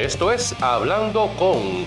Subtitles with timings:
[0.00, 1.84] Esto es Hablando con.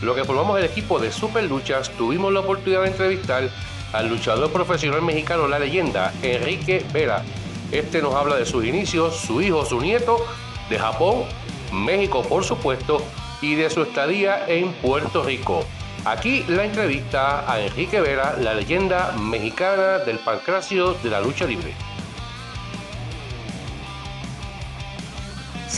[0.00, 3.50] Lo que formamos el equipo de Super Luchas, tuvimos la oportunidad de entrevistar
[3.92, 7.24] al luchador profesional mexicano, la leyenda, Enrique Vera.
[7.72, 10.24] Este nos habla de sus inicios, su hijo, su nieto,
[10.70, 11.24] de Japón,
[11.72, 13.02] México por supuesto,
[13.42, 15.64] y de su estadía en Puerto Rico.
[16.04, 21.74] Aquí la entrevista a Enrique Vera, la leyenda mexicana del pancracio de la lucha libre.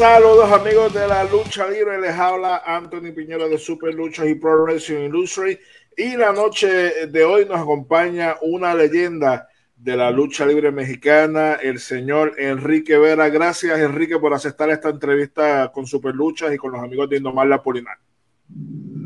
[0.00, 4.64] Saludos amigos de la lucha libre, les habla Anthony Piñero de Super Luchas y Pro
[4.64, 5.58] Wrestling Illustrated
[5.94, 11.78] y la noche de hoy nos acompaña una leyenda de la lucha libre mexicana, el
[11.78, 13.28] señor Enrique Vera.
[13.28, 17.48] Gracias Enrique por aceptar esta entrevista con Super Luchas y con los amigos de Indomar
[17.48, 17.98] La Polinar.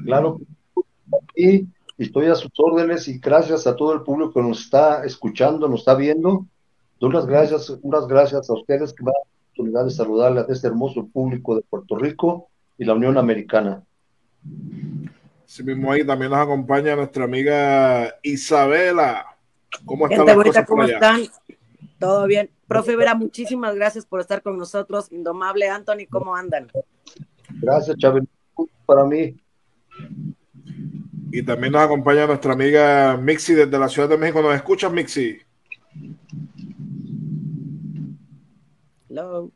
[0.05, 0.39] Claro,
[1.34, 1.67] y
[1.98, 5.81] estoy a sus órdenes y gracias a todo el público que nos está escuchando, nos
[5.81, 6.47] está viendo.
[7.01, 9.12] Unas gracias, unas gracias a ustedes que la
[9.55, 13.84] oportunidad de saludarle a este hermoso público de Puerto Rico y la Unión Americana.
[15.47, 19.25] Sí mismo ahí también nos acompaña nuestra amiga Isabela.
[19.84, 20.27] ¿Cómo están
[20.67, 21.23] ¿Cómo están?
[22.01, 22.51] Todo bien.
[22.67, 25.12] Profe Vera, muchísimas gracias por estar con nosotros.
[25.12, 26.69] Indomable Anthony, ¿cómo andan?
[27.61, 28.25] Gracias, Chávez.
[28.87, 29.37] Para mí.
[31.31, 34.43] Y también nos acompaña nuestra amiga Mixi desde la Ciudad de México.
[34.43, 35.39] ¿Nos escuchas, Mixi?
[39.17, 39.48] Hello.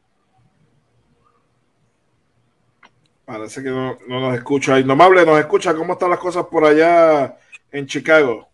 [3.24, 4.78] Parece que no, nos escucha.
[4.78, 5.74] Indomable, ¿nos escucha?
[5.74, 7.36] ¿Cómo están las cosas por allá
[7.72, 8.46] en Chicago?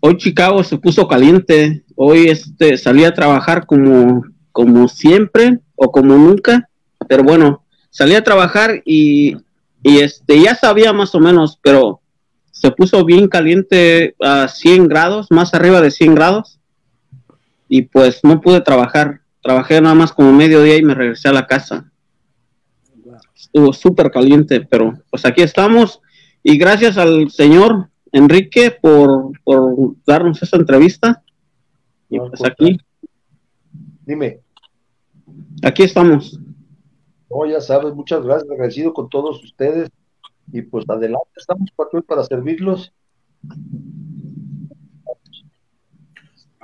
[0.00, 1.84] Hoy Chicago se puso caliente.
[1.96, 6.70] Hoy este, salí a trabajar como, como siempre o como nunca.
[7.06, 9.36] Pero bueno, salí a trabajar y,
[9.82, 12.00] y este, ya sabía más o menos, pero
[12.52, 16.58] se puso bien caliente a 100 grados, más arriba de 100 grados.
[17.68, 19.20] Y pues no pude trabajar.
[19.46, 21.92] Trabajé nada más como medio día y me regresé a la casa
[23.36, 26.00] estuvo súper caliente, pero pues aquí estamos
[26.42, 31.22] y gracias al señor Enrique por, por darnos esta entrevista.
[32.08, 32.78] Y pues aquí.
[34.04, 34.40] Dime.
[35.62, 36.38] Aquí estamos.
[37.28, 39.90] Oh, ya sabes, muchas gracias, agradecido con todos ustedes.
[40.52, 42.92] Y pues adelante, estamos para, para servirlos.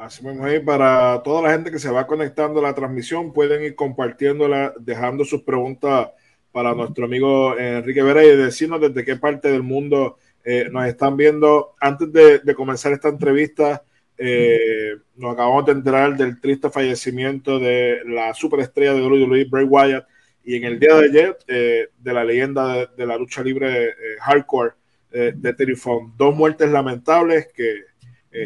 [0.02, 3.76] Así ahí para toda la gente que se va conectando a la transmisión, pueden ir
[3.76, 6.08] compartiéndola, dejando sus preguntas
[6.50, 11.16] para nuestro amigo Enrique Vera y decirnos desde qué parte del mundo eh, nos están
[11.16, 11.76] viendo.
[11.80, 13.84] Antes de, comenzar esta entrevista,
[14.18, 20.08] eh, nos acabamos de enterar del triste fallecimiento de la superestrella de WWE, Bray Wyatt,
[20.42, 24.72] y en el día de ayer eh, de la leyenda de, la lucha libre hardcore
[25.12, 26.14] de Terry Funk.
[26.16, 27.91] Dos muertes lamentables que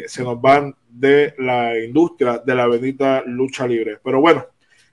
[0.07, 3.99] se nos van de la industria de la bendita lucha libre.
[4.03, 4.45] Pero bueno,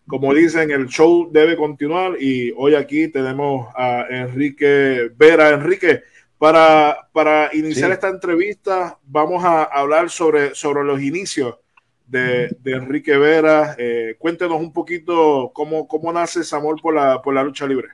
[0.07, 5.51] como dicen, el show debe continuar y hoy aquí tenemos a Enrique Vera.
[5.51, 6.03] Enrique,
[6.37, 11.57] para, para iniciar esta entrevista vamos a hablar sobre, sobre los inicios
[12.07, 13.75] de, Enrique Vera.
[13.79, 17.89] Eh, cuéntenos un poquito cómo, cómo nace ese amor por la, por la lucha libre.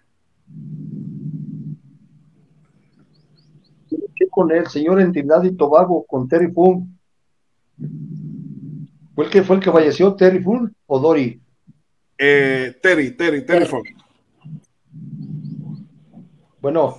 [4.30, 6.86] Con el señor Entidad y Tobago, con Terry Fung.
[9.14, 11.40] ¿Fue el que fue el que falleció, Terry Fung o Dory?
[12.16, 13.88] Eh, Terry, Terry, Terry Funk.
[16.60, 16.96] Bueno.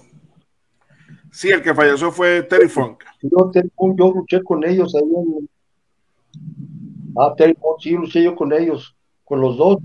[1.31, 3.03] Sí, el que falleció fue Terry Funk.
[3.21, 5.49] Yo, yo luché con ellos ahí en...
[7.17, 9.77] Ah, Terry Funk, sí, luché yo con ellos, con los dos,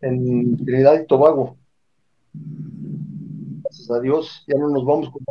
[0.00, 1.56] en Trinidad y Tobago.
[3.62, 5.22] Gracias a Dios, ya no nos vamos con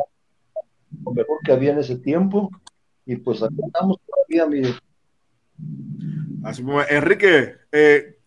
[1.04, 2.50] lo mejor que había en ese tiempo.
[3.06, 4.74] Y pues aquí estamos todavía, mire.
[6.44, 8.18] Así, Enrique, eh,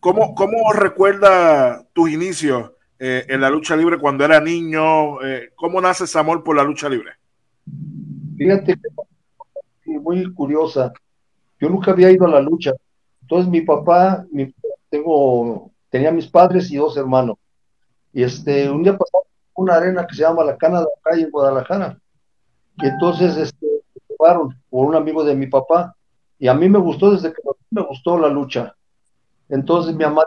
[0.00, 5.22] ¿Cómo, cómo recuerda tus inicios eh, en la lucha libre cuando era niño?
[5.22, 7.12] Eh, ¿Cómo nace ese amor por la lucha libre?
[8.36, 8.74] Fíjate,
[9.84, 10.92] muy curiosa.
[11.60, 12.72] Yo nunca había ido a la lucha.
[13.22, 14.52] Entonces mi papá, mi,
[14.90, 17.36] tengo, tenía mis padres y dos hermanos.
[18.12, 21.22] Y este, un día pasamos una arena que se llama La Cana de la Calle
[21.22, 21.98] en Guadalajara.
[22.78, 25.94] Y entonces este, me llevaron por un amigo de mi papá.
[26.38, 28.74] Y a mí me gustó desde que me gustó la lucha.
[29.48, 30.24] Entonces mi mamá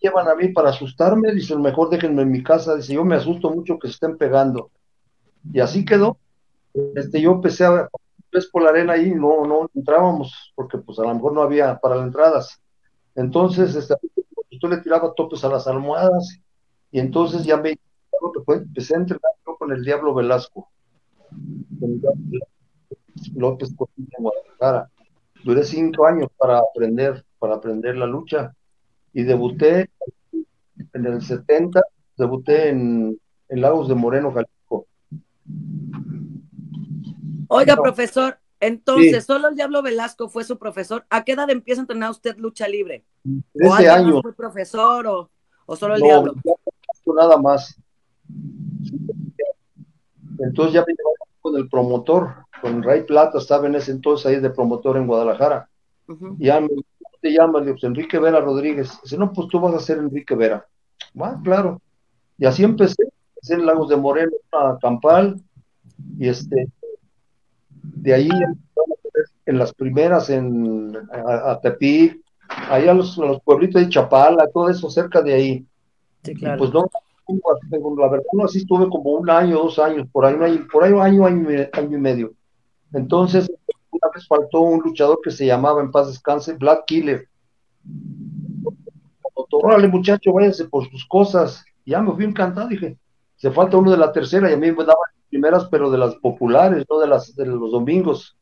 [0.00, 3.50] llevan a mí para asustarme, dice, mejor déjenme en mi casa, dice, yo me asusto
[3.50, 4.70] mucho que se estén pegando.
[5.52, 6.18] Y así quedó.
[6.94, 7.88] Este, yo empecé a
[8.30, 11.78] pues por la arena ahí, no, no entrábamos, porque pues a lo mejor no había
[11.78, 12.60] para las entradas.
[13.14, 13.94] Entonces, este,
[14.50, 16.38] yo le tiraba topes a las almohadas,
[16.90, 17.78] y entonces ya me
[18.46, 20.68] empecé a entrenar con el Diablo Velasco.
[23.34, 24.90] López en Guadalajara.
[25.44, 28.54] Duré cinco años para aprender, para aprender la lucha
[29.12, 29.90] y debuté
[30.92, 31.82] en el 70
[32.16, 33.18] debuté en,
[33.48, 34.86] en Lagos de Moreno, Jalisco.
[37.48, 37.82] Oiga, No.
[37.82, 39.26] profesor, entonces, Sí.
[39.32, 41.04] solo el Diablo Velasco fue su profesor.
[41.10, 43.04] ¿A qué edad empieza a entrenar usted lucha libre?
[43.24, 44.22] ¿O 13 alguien más años.
[44.22, 45.30] fue profesor o,
[45.66, 46.34] o solo el No, Diablo?
[47.14, 47.78] nada más.
[50.38, 51.15] Entonces ya me llevaron
[51.56, 55.68] con el promotor, con Ray Plata, estaba en ese entonces ahí de promotor en Guadalajara.
[56.08, 56.36] Ujú.
[56.38, 56.84] Ya me ¿cómo
[57.20, 58.98] te llamas, Le digo, pues, Enrique Vera Rodríguez.
[59.02, 60.66] Dice, no, pues tú vas a ser Enrique Vera.
[61.18, 61.80] Ah, claro.
[62.38, 63.02] Y así empecé,
[63.34, 65.40] empecé en Lagos de Moreno, a Campal,
[66.18, 66.68] y este,
[67.82, 68.28] de ahí
[69.46, 74.68] en las primeras en a, a Tepic, ahí a los, los pueblitos de Chapala, todo
[74.68, 75.66] eso cerca de ahí.
[76.22, 76.90] Sí, Y pues no,
[77.28, 80.92] la verdad no así estuve como un año, dos años, por ahí, año- por ahí
[80.92, 82.32] un año, año, y me- año y medio.
[82.92, 83.50] Entonces,
[83.90, 87.28] una vez faltó un luchador que se llamaba en paz descanse, Black Killer.
[89.50, 91.64] Órale, muchacho, váyase por sus cosas.
[91.84, 92.98] Ya me fui encantado, dije,
[93.36, 94.96] se falta uno de la tercera, y a mí me daban
[95.28, 98.36] primeras, pero de las populares, no de las de los domingos.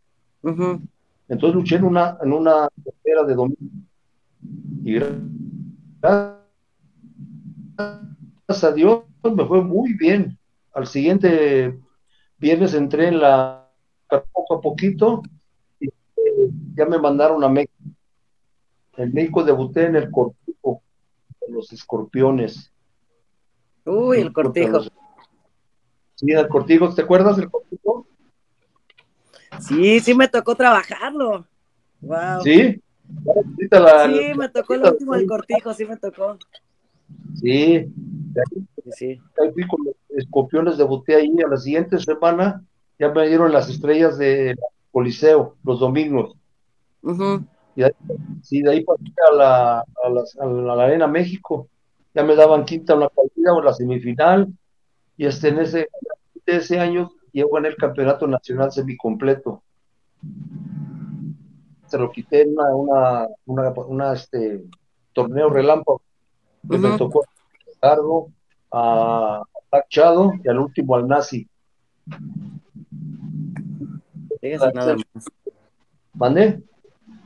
[1.29, 3.57] Entonces luché en una, en una tercera de domingo.
[4.85, 5.19] Y gra-
[6.01, 6.41] gracias
[8.49, 10.39] a Dios me fue muy bien.
[10.73, 11.79] Al siguiente
[12.39, 13.69] viernes entré en la
[14.33, 15.23] poco a poquito
[15.81, 17.73] y eh, ya me mandaron a México.
[18.97, 20.83] En México debuté en el Cortijo,
[21.47, 22.71] en los escorpiones.
[23.85, 24.81] Uy, el cortijo.
[26.15, 28.07] Sí, el Cortijo, ¿te acuerdas del Cortijo?
[29.61, 31.47] Sí, sí me tocó trabajarlo.
[32.01, 32.43] Wow.
[32.45, 32.81] Sí.
[33.71, 36.39] La- Sí, me tocó el último del cortijo, sí me tocó.
[37.35, 37.93] Sí,
[38.35, 41.31] de ahí Sí, ahí fui con los escorpiones, debuté ahí.
[41.45, 42.63] A la siguiente semana
[42.99, 44.55] ya me dieron las estrellas de
[44.93, 46.37] Coliseo, los domingos.
[47.03, 47.45] Ujú.
[48.43, 49.03] Sí, de ahí pasé
[49.33, 51.69] a la, a las- a la, Arena México.
[52.15, 54.49] Ya me daban quinta una partida o la semifinal.
[55.17, 55.89] Y este, en ese,
[56.47, 59.63] ese año llego en el campeonato nacional semicompleto.
[61.87, 64.65] Se lo quité en una, una, una, una, este,
[65.13, 66.03] torneo relámpago
[66.71, 67.11] que me Ujú.
[67.95, 68.31] Tocó
[68.73, 71.49] a a Tachado y al último al Nazi.
[74.41, 75.25] Fíjese nada más.
[76.13, 76.63] ¿Mandé?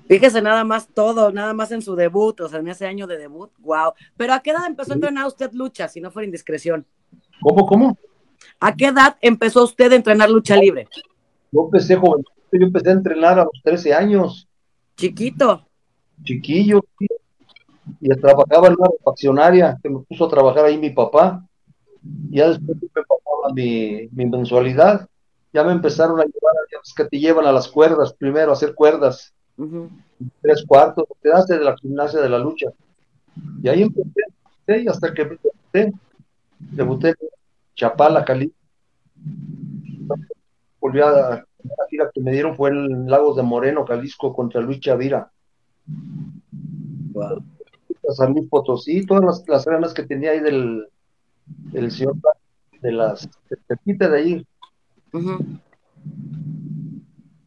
[0.07, 3.19] Fíjese nada más todo, nada más en su debut, o sea, en ese año de
[3.19, 3.93] debut, wow.
[4.17, 6.87] Pero ¿a qué edad empezó a entrenar usted lucha, si no fuera indiscreción?
[7.43, 7.99] ¿Cómo, cómo?
[8.59, 10.89] ¿A qué edad empezó usted a entrenar lucha libre?
[11.53, 14.49] Yo empecé joven, yo empecé a entrenar a los 13 años.
[14.97, 15.69] Chiquito.
[16.25, 17.07] chiquillo, sí,
[18.01, 21.45] y trabajaba en una refaccionaria que me puso a trabajar ahí mi papá.
[22.31, 25.07] Ya después me pagaba mi, mi mensualidad.
[25.53, 28.55] Ya me empezaron a llevar, ya ves que te llevan a las cuerdas primero, a
[28.55, 29.33] hacer cuerdas,
[30.43, 32.67] tres cuartos, te das de la gimnasia de la lucha.
[33.63, 35.93] Y ahí empecé, y hasta que debuté,
[36.59, 37.17] debuté en
[37.75, 38.53] Chapala, Cali.
[40.81, 41.47] Volví a la
[41.89, 45.31] gira que me dieron fue en Lagos de Moreno, Jalisco, contra Luis Chavira.
[47.13, 47.43] Wow.
[48.09, 50.87] A San Luis Potosí, todas las, las ganas que tenía ahí del,
[51.47, 52.17] del señor
[52.81, 53.29] de las
[53.67, 54.47] cerquita de ahí.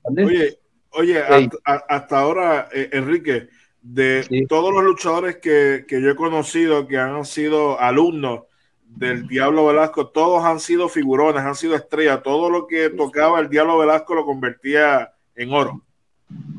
[0.03, 0.57] Oye,
[0.91, 1.23] oye,
[1.65, 3.47] hasta, ahora, eh, Enrique,
[3.81, 4.45] de Sí.
[4.47, 8.41] todos los luchadores que, que yo he conocido que han sido alumnos
[8.85, 12.21] del Diablo Velasco, todos han sido figurones, han sido estrellas.
[12.23, 15.81] Todo lo que tocaba el Diablo Velasco lo convertía en oro.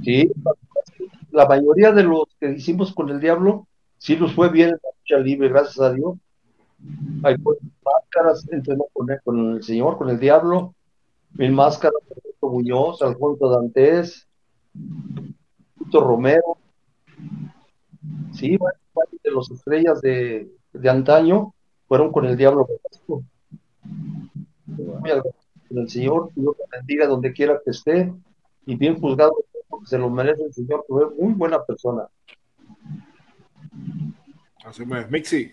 [0.02, 0.30] Sí,
[1.30, 3.66] la mayoría de los que hicimos con el diablo,
[4.02, 6.16] sí nos fue bien en la lucha libre, gracias a Dios.
[7.22, 7.36] Hay
[7.84, 10.74] máscaras, entrenó con con el señor, con el diablo,
[11.34, 14.26] mil máscaras, Alfonso Muñoz, Alfonso Dantes,
[15.78, 16.58] Tito Romero.
[18.32, 18.58] Sí,
[18.92, 21.54] varios de los estrellas de, de antaño
[21.86, 22.76] fueron con el diablo con
[25.78, 28.12] el Señor, Dios lo bendiga donde quiera que esté,
[28.66, 29.32] y bien juzgado,
[29.68, 32.08] porque se lo merece el Señor, que fue muy buena persona.
[34.64, 35.52] Así me Mixi.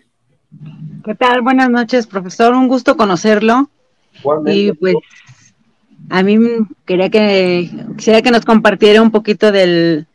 [1.04, 1.42] ¿Qué tal?
[1.42, 2.54] Buenas noches, profesor.
[2.54, 3.68] Un gusto conocerlo.
[4.18, 4.94] Igualmente, Y pues
[6.08, 6.38] a mí
[6.84, 10.06] quería que quisiera que nos compartiera un poquito del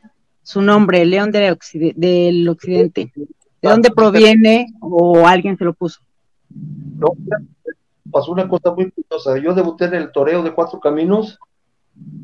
[0.44, 3.12] su nombre, León de Occide- del Occidente.
[3.16, 6.02] ¿De dónde proviene o alguien se lo puso?
[7.00, 7.08] no,
[8.12, 9.38] pasó una cosa muy curiosa.
[9.40, 11.40] Yo debuté en el toreo de Cuatro Caminos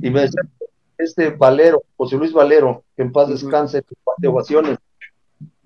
[0.01, 0.41] y me decía
[0.97, 3.83] este Valero, José Luis Valero, que en paz descanse,
[4.19, 4.77] de ovaciones.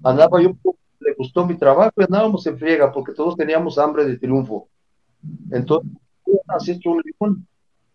[0.05, 0.55] Andaba yo,
[0.99, 4.69] le gustó mi trabajo y andábamos en friega porque todos teníamos hambre de triunfo.
[5.51, 5.91] Entonces,
[6.47, 7.47] así hecho un león.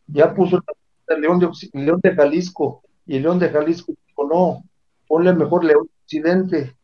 [0.09, 0.61] Ya puso
[1.07, 4.65] el, león, de, el león de Jalisco y el león de Jalisco dijo, no,
[5.07, 6.77] ponle mejor león de Occidente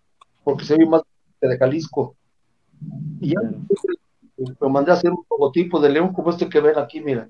[0.44, 1.02] porque se ve más
[1.40, 2.14] de Jalisco.
[3.20, 3.40] Y ya
[4.60, 7.28] lo mandé a hacer un logotipo de león como este que ven aquí, mira.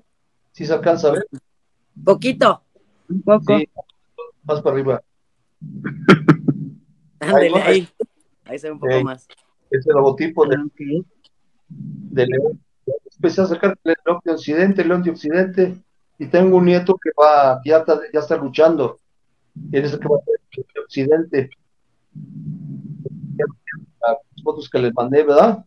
[0.51, 1.27] Si se alcanza a ver.
[2.05, 2.61] Poquito.
[3.09, 3.57] Un poco.
[3.57, 3.67] Sí,
[4.43, 5.01] más para arriba.
[7.19, 7.87] Ándele, ahí.
[8.45, 9.27] Ahí se ve un poco más.
[9.69, 10.57] Ese logotipo de,
[11.67, 12.59] de león.
[13.15, 15.77] Empecé a sacar el león de Occidente, león de Occidente.
[16.19, 18.99] Y tengo un nieto que va, ya está, ya está luchando.
[19.71, 21.49] Y es el que va a ser el de Occidente.
[24.01, 25.65] Las fotos que les mandé, ¿verdad?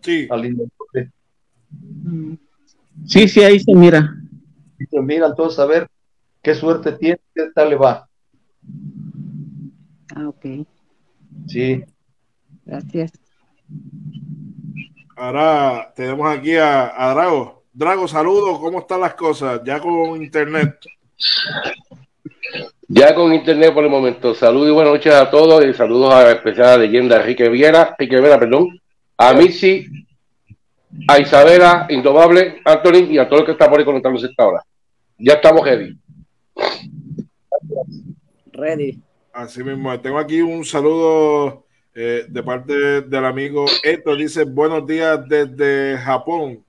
[0.00, 0.70] Sí, Al
[3.06, 4.14] Sí, sí, ahí se mira.
[4.78, 5.88] Y se mira entonces a ver
[6.42, 8.08] qué suerte tiene, qué tal le va.
[10.14, 10.66] Ah, ok.
[11.46, 11.82] Sí.
[12.64, 13.12] Gracias.
[15.16, 17.62] ahora tenemos aquí a, a Drago.
[17.72, 19.62] Drago, saludos, ¿cómo están las cosas?
[19.64, 20.76] Ya con internet.
[22.88, 24.34] Ya con internet por el momento.
[24.34, 28.20] Saludos y buenas noches a todos y saludos a la especial leyenda Enrique Viera, Enrique
[28.20, 28.78] Vera, perdón,
[29.16, 29.86] a Missy,
[31.08, 34.62] a Isabela, Indomable, Anthony y a todo el que está por ahí conectándose esta hora.
[35.16, 35.96] Ya estamos ready.
[38.52, 39.00] Ready.
[39.32, 44.14] Así mismo, tengo aquí un saludo eh, de parte del amigo Esto.
[44.14, 46.62] Dice buenos días desde Japón.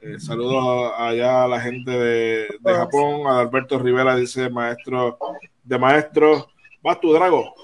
[0.00, 3.26] Eh, saludos allá a la gente de, de Japón.
[3.26, 5.18] A Alberto Rivera dice maestro
[5.62, 6.48] de maestro.
[6.82, 7.54] Vas tu Drago.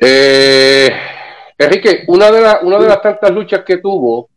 [0.00, 0.90] Eh,
[1.56, 4.28] Enrique, una de, las una de las tantas luchas que tuvo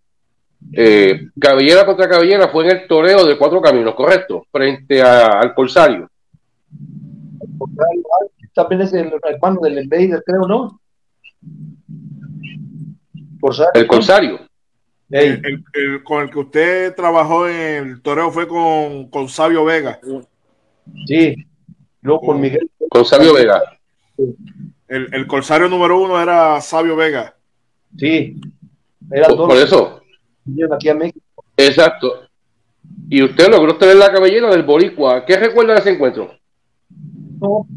[0.73, 5.53] eh, Cabellera contra Cabellera fue en el toreo de cuatro caminos, correcto, frente a- al
[5.53, 6.09] Corsario.
[8.53, 10.79] También es el hermano del Invader, creo, ¿no?
[13.39, 14.39] Por saber- El Corsario.
[15.09, 19.99] El, el- con el que usted trabajó en el toreo fue con, con Sabio Vega.
[21.05, 21.35] sí.
[22.03, 22.69] Luego con Miguel.
[22.89, 23.61] Con Sabio Vega.
[24.87, 27.35] El, el corsario número uno era Sabio Vega.
[27.97, 28.39] Sí.
[29.11, 30.01] Eran Por, por eso,
[30.73, 31.19] aquí a México.
[31.57, 32.21] exacto.
[33.09, 35.25] Y usted logró tener la cabellera del Boricua.
[35.25, 36.31] ¿Qué recuerda de ese encuentro?
[37.41, 37.67] No,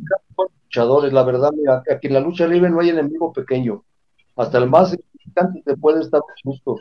[0.64, 3.85] luchadores, la verdad, mira, aquí en la lucha libre no hay enemigo pequeño.
[4.37, 6.76] Hasta el más significante te puede estar justo.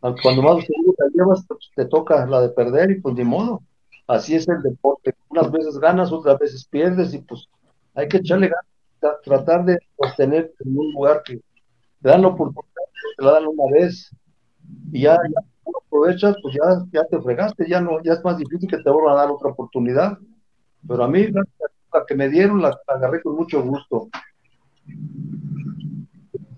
[0.00, 0.74] Cuando más te
[1.14, 3.62] llevas, pues, te toca la de perder y pues ni modo.
[4.08, 5.14] Así es el deporte.
[5.30, 7.46] Unas veces ganas, otras veces pierdes y pues
[7.94, 8.66] hay que echarle ganas,
[9.00, 12.64] tra- tratar de obtener en un lugar que te dan la oportunidad,
[13.18, 14.10] te la dan una vez
[14.92, 15.40] y ya, ya
[15.86, 19.14] aprovechas, pues ya, ya te fregaste, ya no, ya es más difícil que te vuelvan
[19.14, 20.18] a dar otra oportunidad.
[20.88, 24.08] Pero a mí, gracias la que me dieron, la, la agarré con mucho gusto.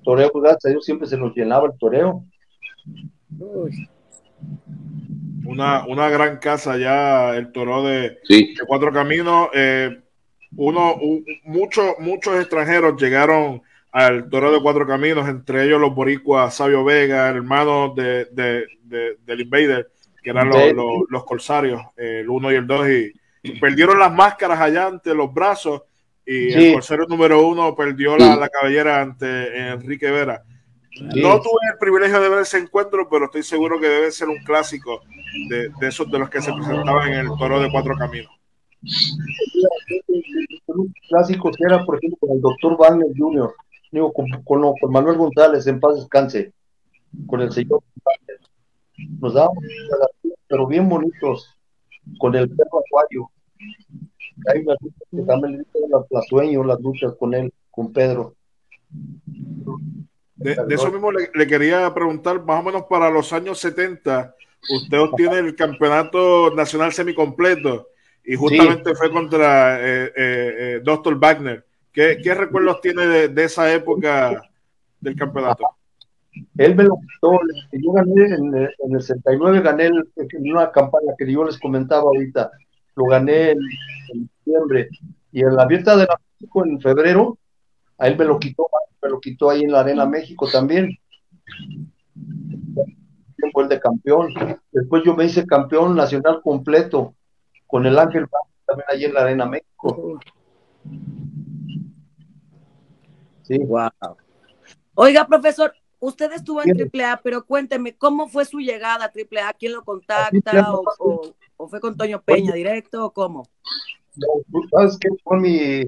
[0.03, 2.25] Toreo, pues gracias a Dios siempre se nos llenaba el toreo.
[3.39, 3.89] Uy,
[5.45, 8.55] Una, una gran casa ya, el toro de, Sí.
[8.59, 9.49] de Cuatro Caminos.
[9.55, 10.01] eh,
[10.57, 13.61] uno, u- muchos, muchos extranjeros llegaron
[13.93, 19.17] al toro de Cuatro Caminos, entre ellos los boricuas Sabio Vega, hermanos de, de, de-
[19.27, 19.91] del Invader,
[20.23, 23.13] que eran los, los, los corsarios, eh, el uno y el dos, y
[23.61, 25.83] perdieron las máscaras allá ante los brazos.
[26.27, 26.67] Y Sí.
[26.67, 30.43] el corsario número uno perdió la, la cabellera ante Enrique Vera.
[30.91, 31.23] Sí.
[31.23, 34.39] No tuve el privilegio de ver ese encuentro, pero estoy seguro que debe ser un
[34.45, 35.01] clásico
[35.49, 38.31] de, de esos de los que se presentaban en el toro de cuatro caminos.
[40.67, 43.55] Un clásico que era, por ejemplo, con el doctor Wagner Jr.,
[43.91, 46.53] digo, con, con, con Manuel González, en paz descanse,
[47.27, 48.39] con el señor Wagner.
[49.21, 50.11] Nos dábamos regalos,
[50.47, 51.57] pero bien bonitos,
[52.19, 53.31] con el perro acuario.
[54.47, 58.35] Hay unas luchas que también la, la sueño, las luchas con él, con Pedro.
[60.37, 64.35] De, de eso mismo le, le quería preguntar, más o menos para los años 70,
[64.71, 67.89] usted obtiene el campeonato nacional semicompleto
[68.25, 71.19] y justamente fue contra eh, eh, eh, Dr.
[71.19, 71.65] Wagner.
[71.93, 74.43] ¿Qué, qué recuerdos tiene de, de esa época
[75.01, 75.65] del campeonato?
[76.57, 77.39] Él me lo quitó,
[77.73, 82.03] yo gané en, el- en el 69, gané en una campaña que yo les comentaba
[82.03, 82.51] ahorita,
[82.97, 83.59] lo gané en,
[84.45, 84.89] diciembre,
[85.33, 87.39] y en la abierta de la México en febrero,
[87.99, 88.69] a él me lo quitó,
[89.03, 90.97] me lo quitó ahí en la Arena México también.
[93.53, 94.29] Fue el de campeón.
[94.73, 97.15] Después yo me hice campeón nacional completo
[97.67, 98.27] con el Ángel
[98.67, 100.21] también ahí en la Arena México.
[103.43, 103.59] Sí.
[103.59, 103.91] wow.
[104.95, 106.71] Oiga, profesor, usted estuvo en.
[106.79, 109.53] AAA, pero cuénteme, ¿cómo fue su llegada a AAA?
[109.55, 110.73] ¿Quién lo contacta?
[110.73, 113.05] ¿O, o- o fue con Toño Peña directo?
[113.07, 113.49] ¿O cómo?
[114.15, 115.85] ¿tú ¿Sabes qué fue mi,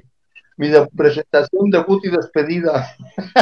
[0.57, 2.95] mi de- presentación, debut y despedida?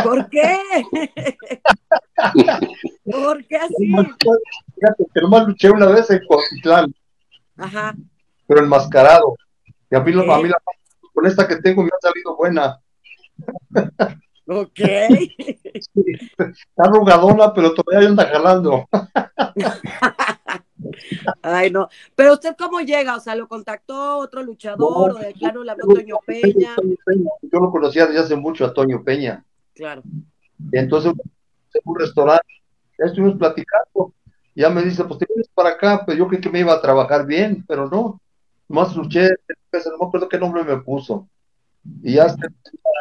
[0.03, 0.57] ¿Por qué?
[3.05, 3.75] ¿Por qué así?
[3.87, 6.93] Fíjate que nomás luché una vez en Cotitlán,
[7.57, 7.95] Ajá.
[8.47, 9.35] pero enmascarado.
[9.91, 10.57] Y a mí, a mí la,
[11.13, 12.79] con esta que tengo me ha salido buena.
[14.51, 14.79] Ok.
[15.73, 18.89] Está arrugadona, pero todavía anda jalando.
[21.43, 21.87] Ay, no.
[22.15, 25.93] Pero usted cómo llega, o sea, ¿lo contactó otro luchador o de claro le habló
[25.93, 26.75] Toño Peña?
[27.43, 29.45] Yo lo conocía desde hace mucho a Toño Peña.
[29.75, 30.01] Claro.
[30.71, 32.47] Entonces, en un restaurante,
[32.97, 34.13] ya estuvimos platicando.
[34.55, 36.81] Ya me dice, pues te vienes para acá, pero yo creí que me iba a
[36.81, 38.19] trabajar bien, pero no.
[38.67, 41.27] Más luché, no me acuerdo qué nombre me puso.
[42.03, 42.47] Y ya está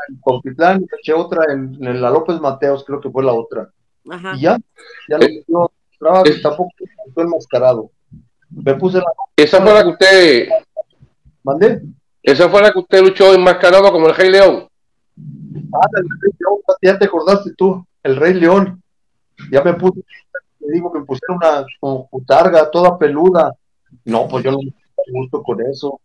[0.09, 3.71] en Coquitlán, eché otra en, en, la López Mateos, creo que fue la otra.
[4.09, 4.35] Ajá.
[4.37, 4.59] Y ya,
[5.09, 6.71] ya lo metió, trabajo, tampoco
[7.15, 7.91] fue enmascarado.
[8.51, 9.07] Me puse la.
[9.37, 10.49] Esa fue la que usted.
[11.43, 11.83] ¿Mandé?
[12.23, 14.69] Esa fue la que usted luchó enmascarado como el Rey León.
[15.73, 18.83] Ah, el Rey León, ya te acordaste tú, el Rey León.
[19.51, 20.01] Ya me puse,
[20.59, 23.53] te digo que me pusieron una como targa toda peluda.
[24.05, 24.73] No, pues yo no me
[25.21, 26.01] gusto con eso.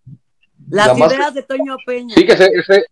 [0.70, 2.16] Las ideas de Toño Peña.
[2.16, 2.86] Sí, que ese, ese-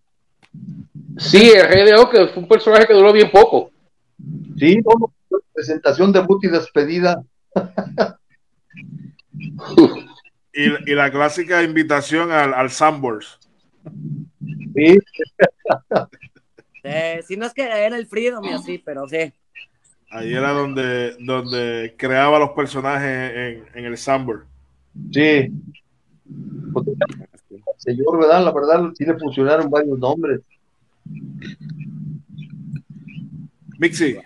[1.18, 3.72] Sí, el Rey León, que fue un personaje que duró bien poco.
[4.58, 5.14] Sí, no,
[5.54, 7.22] presentación, debut y despedida.
[10.54, 13.40] Y, y la clásica invitación al, al Sandbox.
[14.76, 14.98] Sí,
[16.84, 19.32] Eh, si no es que era el Freedom y así, pero sí.
[20.10, 24.46] Ahí era donde, donde creaba los personajes en, en el Sandbox.
[25.14, 25.50] sí.
[27.82, 28.46] Señor, ¿verdad?
[28.46, 30.42] La verdad, sí le funcionaron varios nombres.
[33.80, 34.18] Mixi,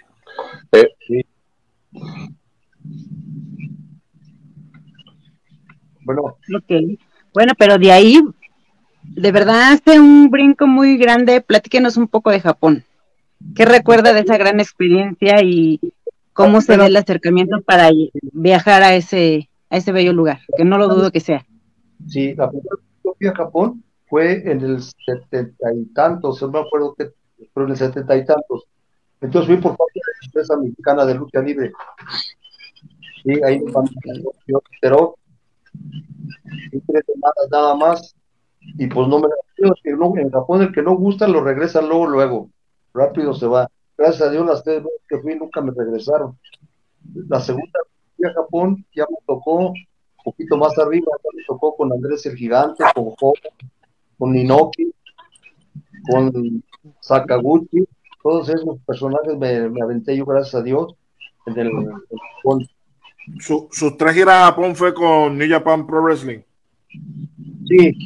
[6.04, 7.00] Bueno, Ok.
[7.34, 8.22] Bueno, pero de ahí,
[9.04, 11.40] de verdad hace un brinco muy grande.
[11.40, 12.84] Platíquenos un poco de Japón.
[13.56, 15.80] ¿Qué recuerda de esa gran experiencia y
[16.34, 17.90] cómo se ve el acercamiento para
[18.34, 20.42] viajar a ese, a ese bello lugar?
[20.58, 21.46] Que no lo dudo que sea.
[22.06, 26.96] sí, la primera fui a Japón fue en el setenta y tantos, no me acuerdo
[26.98, 27.12] qué,
[27.54, 28.66] pero en el setenta y tantos.
[29.22, 31.72] Entonces fui por parte de la empresa mexicana de lucha libre.
[33.24, 33.72] Sí, ahí me
[36.72, 38.16] y tres semanas nada más.
[38.78, 39.28] Y pues no me
[40.22, 42.50] en Japón el que no gusta lo regresa luego, luego.
[42.94, 43.70] Rápido se va.
[43.98, 46.38] Gracias a Dios las tres veces que fui nunca me regresaron.
[47.30, 49.74] La segunda que fui a Japón ya me tocó
[50.26, 53.34] poquito más arriba, me tocó con Andrés el Gigante, con Joe,
[54.18, 54.92] con Ninoki,
[56.10, 56.64] con
[57.00, 57.86] Sakaguchi,
[58.22, 60.94] todos esos personajes me, me aventé yo, gracias a Dios,
[61.46, 62.70] en el, en el
[63.40, 66.40] su, sus tres giras a Japón fue con New Japan Pro Wrestling.
[67.68, 67.98] Sí,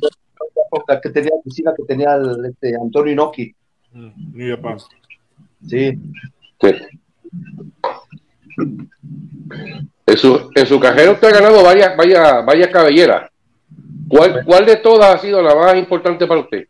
[0.88, 3.56] la que tenía, piscina que tenía el, este, Antonio Inoki,
[3.92, 4.78] Mm, New Japan.
[5.66, 5.98] sí.
[6.62, 6.70] Sí.
[10.06, 13.32] En su, en su carrera usted ha ganado varias, varias, varias cabelleras.
[14.10, 16.68] ¿Cuál, ¿Cuál de todas ha sido la más importante para usted?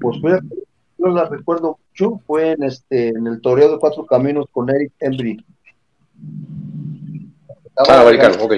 [0.00, 0.38] Pues fue,
[0.98, 4.92] yo la recuerdo mucho, fue en este, en el toreo de cuatro caminos con Eric
[5.00, 5.44] Embry.
[7.76, 8.54] Ah, americano, ok.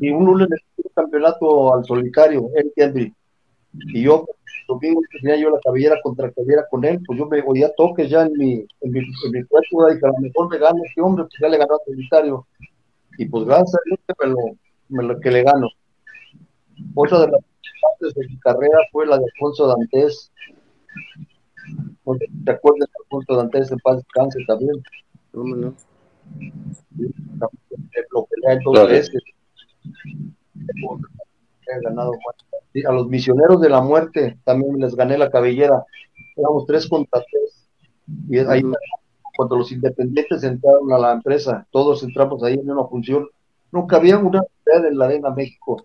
[0.00, 3.14] y un lunes un campeonato al solicario, Eric Embry.
[3.72, 4.26] Y yo,
[4.68, 8.10] domingo que tenía yo la cabellera contra cabellera con él, pues yo me oía toques
[8.10, 10.78] ya en mi, en mi, en mi cuerpo, y dije, a lo mejor me gano
[10.84, 12.46] este hombre, pues ya le ganó al solitario.
[13.18, 14.36] Y pues gracias a Dios que me lo,
[14.88, 15.68] me lo- que le gano.
[16.94, 17.40] Otra de las
[17.82, 20.32] partes de mi carrera fue la de Alfonso Dantes.
[22.06, 24.82] No sé si te acuerdas de Alfonso Dantes en paz descanse también.
[25.32, 25.74] Vámonos.
[28.10, 28.88] Lo peleé dos Claro.
[28.88, 29.22] veces.
[31.70, 32.12] He ganado
[32.86, 35.84] a los misioneros de la muerte también les gané la cabellera.
[36.36, 37.68] Éramos tres contra tres.
[38.28, 38.62] Y ahí
[39.36, 43.28] cuando los independientes entraron a la empresa, todos entramos ahí en una función.
[43.72, 45.84] Nunca había una ciudad en la Arena México.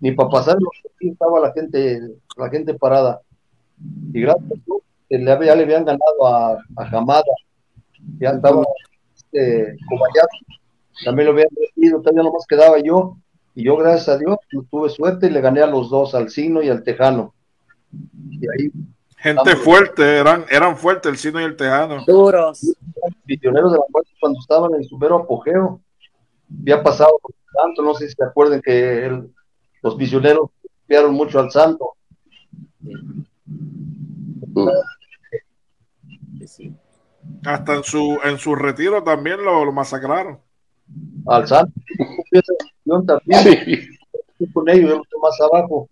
[0.00, 2.00] Ni para pasar aquí estaba la gente,
[2.36, 3.20] la gente parada.
[4.12, 4.82] Y gracias a Dios,
[5.46, 7.22] ya le habían ganado a, a Hamada.
[8.18, 8.62] Ya estaba
[9.14, 10.46] este, Kobayashi
[11.04, 13.16] también lo habían metido, todavía nomás quedaba yo,
[13.56, 16.30] y yo gracias a Dios pues, tuve suerte y le gané a los dos, al
[16.30, 17.34] Signo y al Tejano.
[18.30, 18.70] Y ahí,
[19.16, 22.04] Gente fuerte, eran, eran fuertes el Sino y el Tejano.
[22.06, 22.60] Duros.
[23.24, 25.80] Misioneros de la Muerte, cuando estaban en su mero apogeo,
[26.60, 29.32] había pasado por tanto, no sé si se acuerdan que el-
[29.82, 30.50] los misioneros
[30.82, 31.94] copiaron mucho al santo.
[36.46, 36.72] Sí.
[37.44, 40.38] Hasta en su, en su retiro también lo, lo masacraron.
[41.26, 41.72] Al santo,
[43.06, 43.88] también,
[44.38, 44.48] Sí.
[44.52, 45.88] con ellos, yo estoy más abajo,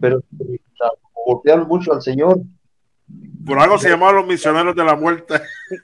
[0.00, 0.20] pero
[1.26, 2.40] golpearon mucho al Señor.
[3.46, 5.34] Por algo se llamaban los misioneros de la muerte.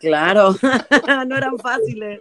[0.01, 0.55] Claro,
[1.29, 2.21] no eran fáciles.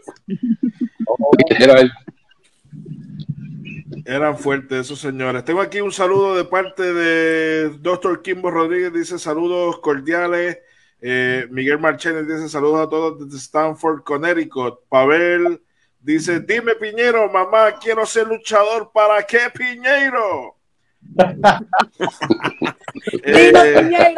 [4.05, 5.43] Eran fuertes esos señores.
[5.45, 8.21] Tengo aquí un saludo de parte de Dr.
[8.21, 8.93] Kimbo Rodríguez.
[8.93, 10.57] Dice saludos cordiales
[11.01, 14.79] Eh, Miguel Marchena dice saludos a todos desde Stanford, Connecticut.
[14.89, 15.61] Pavel
[15.99, 18.91] dice, dime Piñero, mamá, quiero ser luchador.
[18.93, 20.55] ¿Para qué Piñero?
[23.23, 24.13] eh,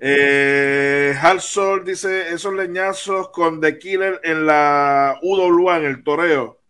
[0.00, 6.60] eh, Hal Sol dice esos leñazos con The Killer en la UWA en el toreo.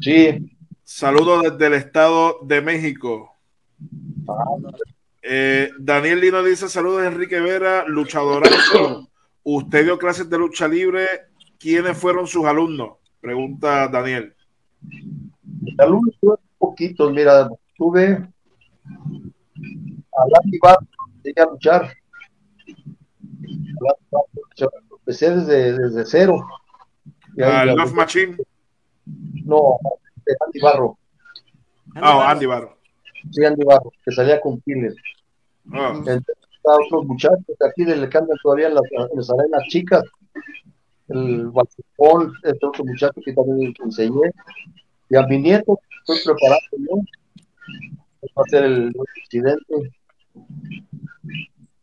[0.00, 0.56] Sí.
[0.84, 3.36] Saludos desde el Estado de México.
[5.22, 9.08] Eh, Daniel Lino dice saludos Enrique Vera, luchadorazo.
[9.44, 11.06] Usted dio clases de lucha libre.
[11.62, 12.98] ¿Quiénes fueron sus alumnos?
[13.20, 14.34] Pregunta Daniel.
[15.78, 16.16] Alumnos
[16.58, 18.28] poquitos, mira, tuve
[20.12, 20.86] a Landy Barro,
[21.22, 21.92] llegué a luchar.
[24.90, 26.44] Empecé desde, desde cero.
[27.40, 28.36] ¿A Love Machine?
[29.06, 29.78] No,
[30.46, 30.98] Andy Barro.
[31.94, 32.76] Ah, oh, Andy Barro.
[33.30, 34.96] Sí, Andy Barro, que salía con Piles.
[35.72, 35.94] Oh.
[35.94, 40.02] Entonces, otros muchachos que aquí le cantan todavía en las, en las arenas chicas.
[41.12, 44.30] El Balcón, este otro muchacho que también enseñé.
[45.10, 47.02] Y a mi nieto, estoy preparando yo
[48.36, 49.92] va a ser el presidente.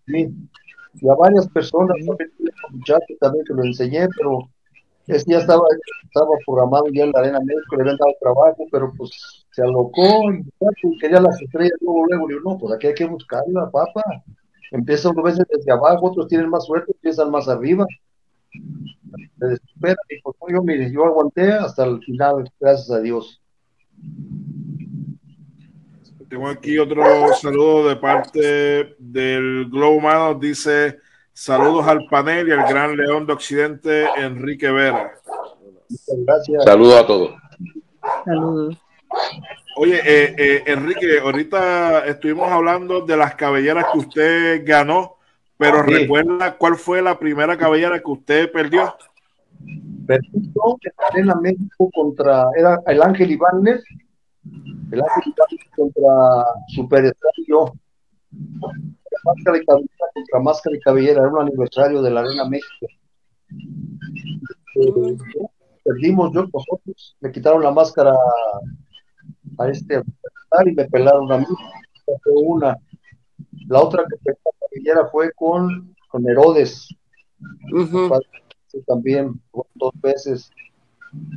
[0.07, 0.33] Sí.
[1.01, 2.31] Y a varias personas, también,
[2.71, 4.49] muchachos también que lo enseñé, pero
[5.07, 5.63] este ya estaba,
[6.03, 10.31] estaba programado ya en la Arena México, le habían dado trabajo, pero pues se alocó
[10.31, 14.03] y quería las estrellas luego, luego, digo, no, pues aquí hay que buscarla, papá.
[14.71, 17.85] Empieza uno veces desde abajo, otros tienen más suerte, empiezan más arriba.
[18.51, 23.41] Se desespera y pues yo, mire, yo aguanté hasta el final, gracias a Dios.
[26.29, 27.03] Tengo aquí otro
[27.41, 30.35] saludo de parte del Globo Humano.
[30.35, 30.99] Dice
[31.33, 35.13] saludos al panel y al gran león de Occidente, Enrique Vera.
[36.07, 36.63] Gracias.
[36.65, 37.35] Saludos a todos.
[38.25, 38.77] Saludos.
[39.77, 45.15] Oye, eh, eh, Enrique, ahorita estuvimos hablando de las cabelleras que usted ganó,
[45.59, 48.95] pero recuerda cuál fue la primera cabellera que usted perdió.
[50.07, 53.83] Perdió en la Arena México contra, era el Ángel Ibáñez,
[54.45, 57.73] el Ángel Ibáñez contra Superstar y yo.
[59.25, 62.87] Máscara y cabellera contra máscara y cabellera, era un aniversario de la Arena México.
[64.75, 65.17] Eh,
[65.83, 68.13] perdimos yo nosotros, me quitaron la máscara
[69.57, 70.01] a este
[70.65, 71.45] y me pelaron a mí.
[72.05, 72.77] Fue una.
[73.67, 76.87] La otra que perdí cabellera fue con, con Herodes.
[78.85, 79.39] También
[79.75, 80.51] dos veces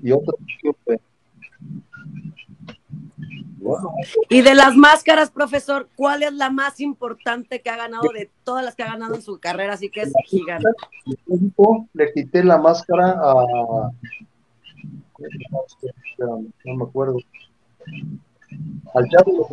[0.02, 0.34] y otra
[4.28, 8.64] Y de las máscaras, profesor, ¿cuál es la más importante que ha ganado de todas
[8.64, 9.74] las que ha ganado en su carrera?
[9.74, 10.68] Así que es gigante.
[11.94, 13.90] le quité la máscara a
[16.18, 17.18] no me acuerdo
[18.94, 19.48] al charro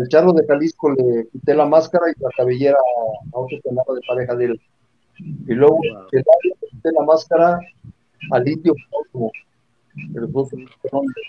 [0.00, 2.76] al charro de Jalisco le quité la máscara y la cabellera
[3.32, 4.60] a otro que andaba de pareja de él
[5.18, 7.60] y luego el área le quité la máscara
[8.30, 9.30] al indio Cosmo,
[9.96, 10.32] el
[10.92, 11.22] nombre.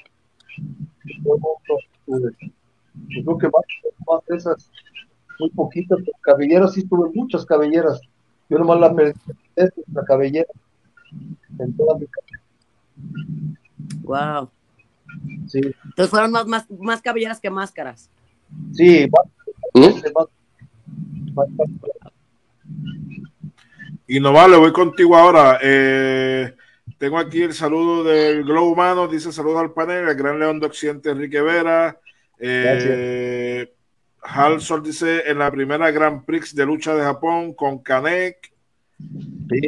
[1.06, 1.60] Y luego,
[2.08, 3.64] yo creo que más,
[4.08, 4.72] más de esas
[5.40, 8.00] muy poquitas cabelleras sí tuve muchas cabelleras
[8.50, 9.20] yo nomás la perdí
[9.94, 10.50] la cabellera
[11.60, 12.44] en toda mi carrera.
[14.04, 14.50] Wow.
[15.48, 18.10] sí Entonces fueron más, más, más cabelleras que máscaras.
[18.74, 19.08] Sí
[19.74, 19.82] ¿Mm?
[20.16, 21.48] más-
[24.08, 25.60] Y no vale, voy contigo ahora.
[25.62, 26.54] Eh,
[26.98, 29.08] tengo aquí el saludo del Globo Humano.
[29.08, 31.98] Dice saludos al panel, el gran león de Occidente, Enrique Vera.
[32.40, 33.74] Eh,
[34.22, 38.52] Hal Sol dice en la primera Grand Prix de lucha de Japón con Kanek.
[39.50, 39.62] sí.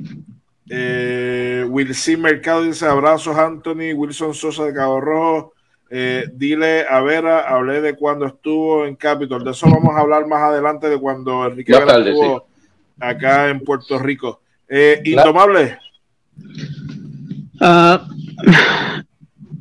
[0.67, 5.54] Eh, Wilson Mercado dice abrazos Anthony, Wilson Sosa de Cabo Rojo.
[5.89, 9.43] Eh, dile a Vera, hablé de cuando estuvo en Capitol.
[9.43, 12.48] De eso vamos a hablar más adelante de cuando Enrique Vera tarde, estuvo
[13.00, 14.41] acá en Puerto Rico.
[14.67, 15.02] Eh.
[15.06, 15.78] Indomable,
[17.62, 18.06] Ah,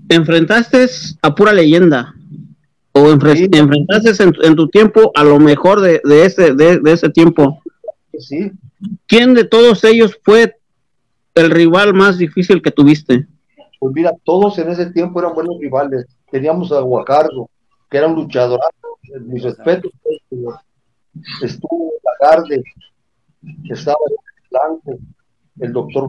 [0.08, 0.86] enfrentaste
[1.22, 2.14] a pura leyenda.
[2.92, 3.48] O enfre- Sí.
[3.52, 7.62] enfrentaste en, en tu tiempo a lo mejor de, de ese, de, de ese tiempo.
[8.18, 8.52] sí
[9.06, 10.56] ¿Quién de todos ellos fue
[11.34, 13.26] el rival más difícil que tuviste?
[13.84, 17.50] Pues mira todos en ese tiempo eran buenos rivales teníamos a Guacardo
[17.90, 18.58] que era un luchador
[19.26, 20.56] mis respetos pues,
[21.42, 22.62] estuvo Lagarde
[23.68, 24.16] estaba el
[24.50, 24.98] Blanco
[25.60, 26.08] el doctor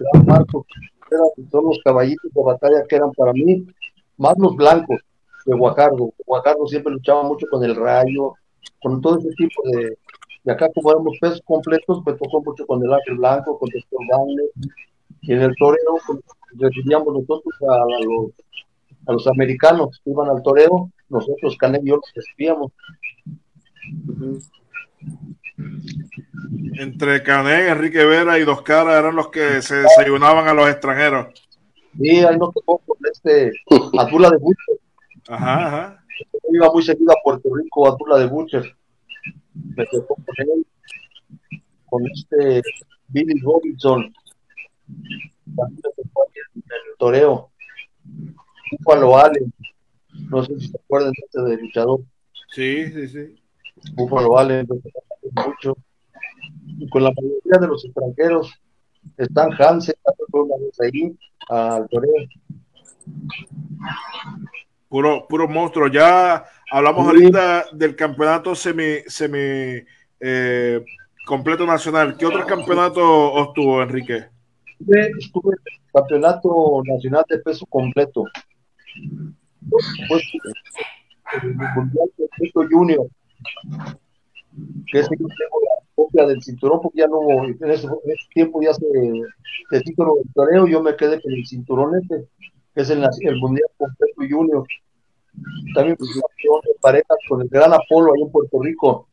[0.00, 0.66] Gran Marcos
[1.12, 3.64] eran todos los caballitos de batalla que eran para mí
[4.16, 5.00] más los blancos
[5.46, 6.12] de Guacardo.
[6.26, 8.34] Guacardo siempre luchaba mucho con el rayo,
[8.82, 9.96] con todo ese tipo de.
[10.44, 13.80] De acá, como éramos pesos completos, me tocó mucho con el ángel blanco, con el
[13.80, 14.46] doctor Wagner.
[15.22, 16.20] Y en el toreo, pues,
[16.58, 18.32] recibíamos nosotros a, a los,
[19.06, 22.72] a los americanos que iban al toreo, nosotros, Canel y yo, los recibíamos.
[26.78, 31.28] Entre Canet, Enrique Vera y Dos Caras eran los que se desayunaban a los extranjeros.
[31.98, 33.52] Sí, ahí nos tocó con este
[33.98, 34.76] Atula de Butcher.
[35.28, 36.04] Ajá, ajá.
[36.32, 38.76] Yo iba muy seguido a Puerto Rico, Atula de Butcher.
[39.74, 40.66] Me tocó con él,
[41.86, 42.62] con este
[43.08, 44.12] Billy Robinson.
[44.86, 47.50] El toreo.
[48.84, 49.12] Búfalo.
[50.30, 52.00] No sé si se acuerdan de este de luchador.
[52.52, 53.34] Sí, sí, sí.
[53.94, 54.90] Búfalo tocó
[55.46, 55.76] mucho.
[56.78, 58.52] Y con la mayoría de los extranjeros,
[59.18, 59.94] Stan Hansen,
[60.32, 61.16] una vez ahí,
[61.48, 62.12] al toreo.
[64.88, 65.88] Puro, puro monstruo.
[65.88, 67.10] Ya hablamos Sí.
[67.22, 69.84] ahorita del campeonato semi, semi
[70.20, 70.84] eh,
[71.26, 72.16] completo nacional.
[72.16, 74.26] ¿Qué otro campeonato obtuvo, Enrique?
[74.78, 78.24] Estuve, en el campeonato nacional de peso completo.
[79.60, 80.22] Después,
[81.42, 83.06] en el mundial de peso junior,
[84.90, 87.88] que ese yo tengo la copia del cinturón, porque ya no, en ese,
[88.32, 88.86] tiempo ya se,
[89.70, 92.28] el título del toreo, yo me quedé con el cinturón este,
[92.74, 94.66] que es el, el mundial completo junior.
[95.74, 99.08] También fui campeón de parejas con el gran Apolo ahí en Puerto Rico.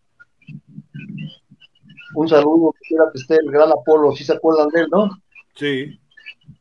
[2.15, 5.09] Un saludo, quisiera que esté el gran Apolo, si se acuerdan de él, ¿no?
[5.55, 5.99] Sí.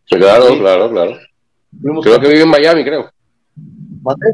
[0.05, 0.59] Sí, claro, Sí.
[0.59, 1.12] claro, claro.
[2.02, 3.11] Creo que vive en Miami, creo.
[4.02, 4.26] ¿Mandé?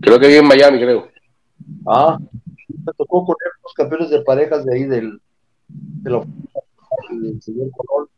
[0.00, 1.08] Creo que vive en Miami, creo.
[1.86, 2.18] Ah,
[2.68, 5.20] me tocó con él los campeones de parejas de ahí del,
[5.68, 6.24] de la
[7.10, 8.08] del señor Colón.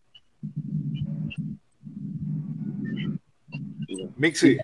[4.17, 4.59] Mixi.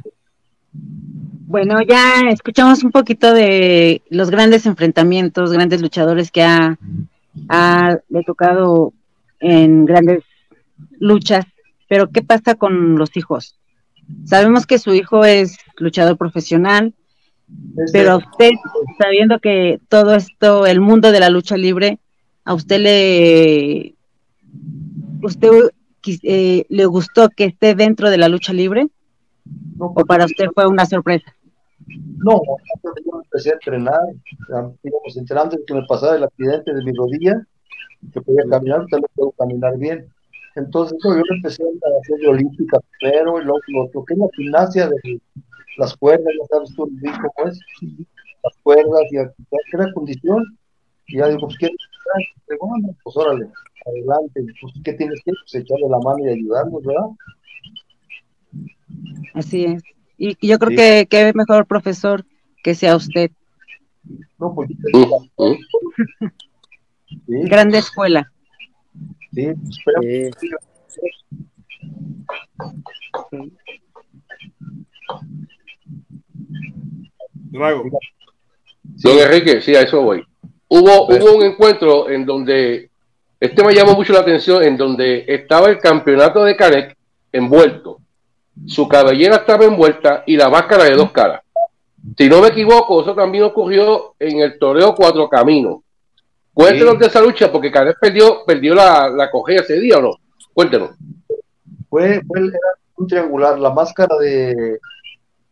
[0.73, 6.79] Bueno, ya escuchamos un poquito de los grandes enfrentamientos, grandes luchadores que ha,
[7.49, 8.92] ha le tocado
[9.40, 10.22] en grandes
[10.98, 11.44] luchas,
[11.88, 13.59] pero ¿qué pasa con los hijos?
[14.24, 16.94] Sabemos que su hijo es luchador profesional,
[17.92, 18.50] pero a usted,
[18.98, 21.98] sabiendo que todo esto, el mundo de la lucha libre,
[22.44, 23.94] a usted le,
[25.22, 25.50] usted
[26.22, 28.88] eh, le gustó que esté dentro de la lucha libre
[29.76, 31.35] no, o para usted fue una sorpresa.
[32.18, 32.40] no,
[32.83, 34.00] yo empecé a entrenar,
[34.83, 37.46] digamos, antes de que me pasara el accidente de mi rodilla,
[38.12, 40.06] que podía caminar, ahorita no puedo caminar bien.
[40.56, 44.26] Entonces, yo empecé a hacer de olímpica primero, y luego lo, lo que es la
[44.36, 45.20] gimnasia de
[45.78, 47.58] las cuerdas, ya sabes tú, Luis, cómo es,
[48.42, 50.44] las cuerdas, y a- ya crea condición,
[51.06, 51.76] y ya digo, pues, ¿quieres
[52.48, 52.58] entrar?
[52.68, 53.48] Bueno, pues órale,
[53.86, 55.30] adelante, pues, ¿qué tienes que?
[55.32, 57.06] Pues echarle la mano y ayudarnos, ¿verdad?
[59.34, 59.82] Así es.
[60.18, 60.76] Y y yo creo Sí.
[60.76, 62.24] que qué mejor profesor
[62.62, 63.30] que sea usted.
[64.38, 65.24] No, pues, yo te digo.
[67.11, 68.31] Sí, Grande escuela.
[69.33, 70.37] sí, esperemos
[73.31, 73.53] Sí.
[77.51, 77.85] Drago.
[78.83, 80.25] Don Enrique, sí, a eso voy.
[80.68, 82.90] Hubo, hubo un encuentro en donde,
[83.40, 86.96] este me llamó mucho la atención, en donde estaba el campeonato de Canek
[87.33, 87.99] envuelto.
[88.66, 91.42] Su cabellera estaba envuelta y la máscara de dos caras.
[92.16, 95.81] Si no me equivoco, eso también ocurrió en el toreo Cuatro Caminos.
[96.62, 96.99] Cuéntenos Sí.
[97.01, 100.11] de esa lucha, porque Canek perdió, perdió la, la cogea ese día o no.
[100.53, 100.90] Cuéntenos.
[101.88, 102.59] fue, fue era
[102.96, 104.79] un triangular, la máscara de,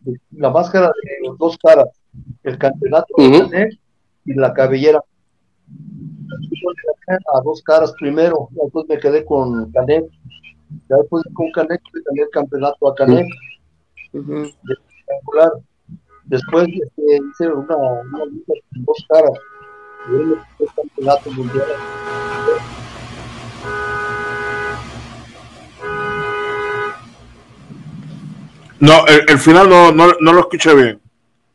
[0.01, 1.89] de- la máscara de dos caras,
[2.43, 3.51] el campeonato de Ujú.
[3.51, 3.79] Canek
[4.27, 5.01] y la cabellera.
[7.35, 10.05] A dos caras primero, después me quedé con Canek.
[10.91, 13.27] Ya después con Canek le gané el campeonato a Canek,
[14.13, 14.47] Ujú.
[15.07, 15.53] triangular.
[16.25, 19.33] Después este, hice una, una lucha con dos caras.
[20.75, 21.67] Campeonato mundial.
[28.81, 31.01] No, el, el final no, no, no lo escuché bien.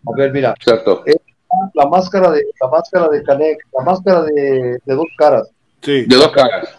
[0.05, 0.53] A ver, mira,
[1.73, 5.49] la máscara de la máscara de Canek, la máscara de, de dos caras.
[5.81, 6.05] Sí.
[6.05, 6.77] De dos caras.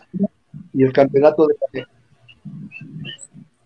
[0.73, 1.89] y el campeonato de Canet.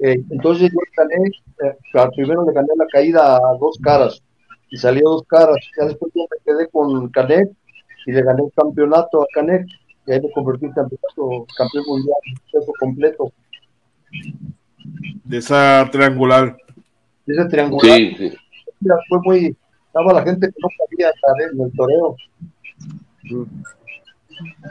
[0.01, 1.31] Eh, entonces yo gané,
[1.65, 4.23] eh, al primero le gané la caída a dos caras
[4.71, 5.57] y salió dos caras.
[5.79, 7.51] Ya después yo me quedé con Canet
[8.09, 9.67] y le gané el campeonato a Canet
[10.07, 12.17] y ahí me convertí en campeonato, campeón mundial,
[12.51, 13.33] peso completo.
[15.25, 16.57] De esa triangular.
[17.27, 18.33] Ese triangular Sí, sí.
[18.81, 22.17] mira, fue muy, estaba la gente que no cabía estar en el toreo.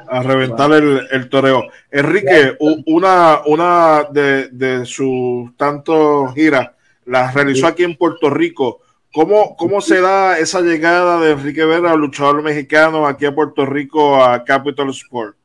[0.10, 1.66] a reventar el, el toreo.
[1.92, 6.72] Enrique, u- una, una de, de sus tantos giras
[7.06, 8.80] las realizó aquí en Puerto Rico.
[9.18, 14.24] ¿Cómo, ¿Cómo se da esa llegada de Enrique Vera, luchador mexicano, aquí a Puerto Rico,
[14.24, 15.36] a Capital Sport?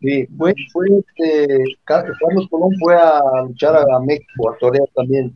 [0.00, 5.32] Sí, fue, fue este, Ca- Carlos Colón fue a luchar a México, a torear también.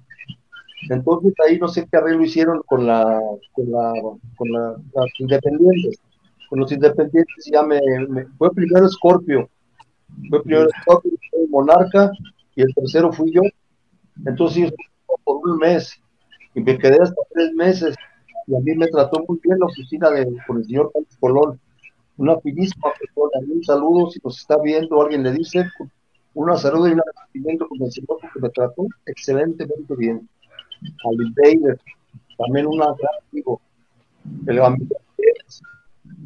[0.88, 3.04] Entonces ahí no sé qué arreglo hicieron con la,
[3.52, 3.92] con la,
[4.34, 6.00] con la- las independientes.
[6.48, 7.78] con los independientes ya me,
[8.08, 9.48] me- fue primero Scorpio,
[10.28, 12.10] fue primero Scorpio, fue Monarca
[12.56, 13.42] y el tercero fui yo.
[14.26, 14.72] Entonces
[15.22, 15.96] por un mes
[16.54, 17.94] y me quedé hasta tres meses
[18.46, 21.60] y a mí me trató muy bien la oficina de, con el señor Carlos Colón,
[22.16, 25.66] una finísima persona, y un saludo si nos está viendo, alguien le dice,
[26.34, 30.28] un saludo y un agradecimiento con el señor porque me trató excelentemente bien.
[31.04, 31.78] Al Invader,
[32.38, 32.94] también un gran
[33.30, 33.60] amigo,
[34.46, 34.96] el amigo.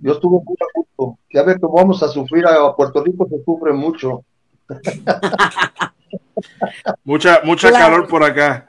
[0.03, 1.19] Yo estuve muy a gusto.
[1.33, 4.23] Ya ve que vamos a sufrir a Puerto Rico, se sufre mucho.
[7.05, 7.85] Mucha, mucha Claro.
[7.85, 8.67] calor por acá.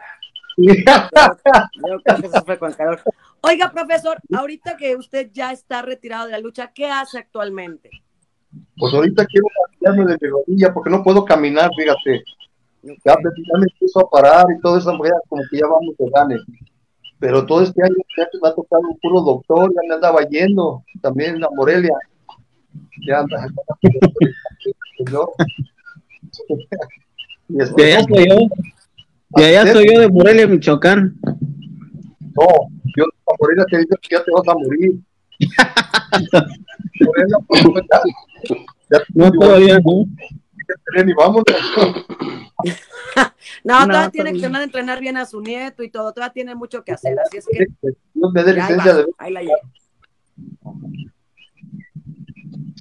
[0.57, 0.73] Yo
[2.03, 3.01] creo que eso fue con calor.
[3.41, 7.89] Oiga, profesor, ahorita que usted ya está retirado de la lucha, ¿qué hace actualmente?
[8.77, 9.47] Pues ahorita quiero
[9.81, 12.23] cambiarme de mi rodilla porque no puedo caminar, fíjate.
[12.83, 15.95] Ya, me- ya me empiezo a parar y todo eso, ya como que ya vamos
[15.97, 16.37] de gane.
[17.19, 20.83] Pero todo este año ya me ha tocado un puro doctor, ya me andaba yendo,
[21.01, 21.93] también a Morelia.
[23.07, 23.47] Ya anda.
[24.97, 25.31] Señor.
[27.47, 28.05] Y después,
[29.35, 31.19] De allá soy yo de Morelia, Michoacán.
[31.21, 32.47] no,
[32.95, 34.95] yo a Morelia te digo que ya te vas a morir.
[37.01, 38.01] Morelia, pues, ya,
[38.89, 40.05] ya No, todavía no.
[41.05, 41.45] Y vámonos.
[43.63, 46.83] No, No, todavía tiene que entrenar bien a su nieto y todo, todavía tiene mucho
[46.83, 47.65] que hacer, así es que
[48.13, 49.59] Dios me dé licencia va, de ahí la lleva.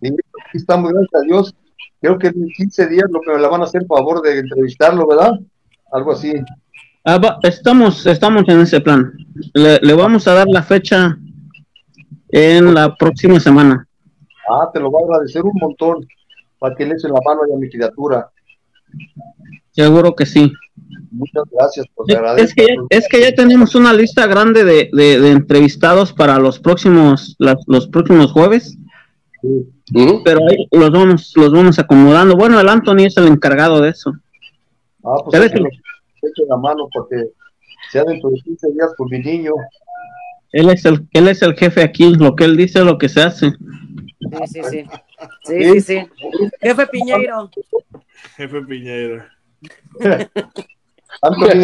[0.00, 1.54] Sí, aquí estamos, gracias a Dios.
[2.00, 5.06] Creo que en 15 días lo que me la van a hacer favor de entrevistarlo,
[5.06, 5.32] ¿verdad?
[5.94, 6.33] Algo así.
[7.04, 9.12] Ah, va- estamos, estamos en ese plan.
[9.54, 11.16] Le, le vamos a dar la fecha
[12.30, 13.87] en la próxima semana.
[14.50, 16.07] Ah, te lo voy a agradecer un montón
[16.59, 18.28] para que le echen la mano a mi criatura.
[19.70, 20.52] Seguro que sí.
[21.11, 22.44] Muchas gracias, pues Es, agradezco.
[22.44, 26.38] es que, ya- es que ya tenemos una lista grande de, de- de entrevistados para
[26.38, 28.76] los próximos, las- los próximos jueves,
[29.87, 30.20] Sí.
[30.24, 32.35] Pero ahí los vamos, los vamos acomodando.
[32.35, 34.14] Bueno, el Anthony es el encargado de eso.
[35.04, 35.52] Ah, pues
[36.24, 37.16] Que que- echen la mano porque
[37.90, 39.52] sea dentro de 15 días por mi niño.
[40.52, 43.08] Él es el, él es el jefe aquí, lo que él dice es lo que
[43.08, 43.50] se hace.
[43.50, 44.84] Sí, sí, sí.
[45.44, 46.06] Sí, sí, sí.
[46.60, 47.50] Jefe Piñeiro.
[48.37, 48.62] Jefe.
[51.22, 51.60] Anthony,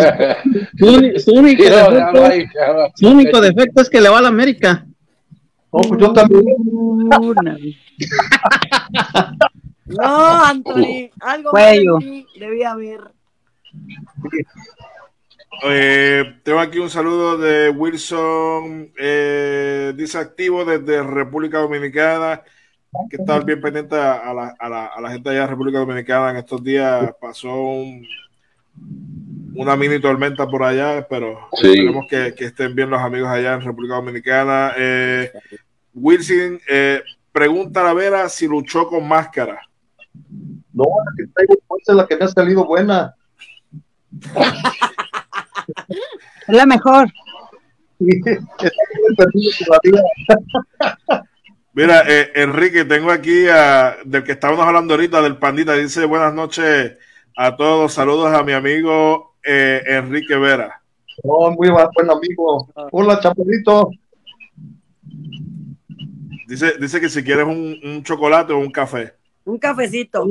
[0.79, 4.87] Su, su único defecto, su único defecto es que le va a la América.
[5.73, 6.45] no, pues yo también.
[9.87, 11.95] No, Anthony, algo Cuello.
[11.97, 12.05] más
[12.39, 13.01] debía haber.
[15.65, 22.43] Eh, tengo aquí un saludo de Wilson, eh, dice activo desde República Dominicana,
[23.11, 26.31] que está bien pendiente a la, a, la, a la gente allá de República Dominicana.
[26.31, 28.07] En estos días pasó un-
[29.55, 31.69] una mini tormenta por allá, pero Sí.
[31.69, 34.73] esperemos que, que estén bien los amigos allá en República Dominicana.
[34.77, 35.31] Eh,
[35.93, 39.61] Wilson, eh, pregunta a la Vera si luchó con máscara.
[40.73, 43.15] No, la que traigo puesta es la que me ha salido buena.
[46.49, 47.09] Es la mejor.
[51.73, 56.35] Mira, eh, Enrique, tengo aquí a, del que estábamos hablando ahorita, del pandita, dice buenas
[56.35, 56.97] noches
[57.37, 60.83] a todos, saludos a mi amigo eh, Enrique Vera.
[61.23, 62.69] No, muy buen amigo.
[62.93, 63.91] Hola, chaparrito.
[66.49, 69.15] Dice, dice que si quieres un, un chocolate o un café.
[69.45, 70.27] Un cafecito.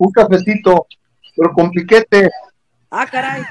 [0.00, 0.86] Un cafecito,
[1.36, 2.30] pero con piquete.
[2.90, 3.42] Ah, caray.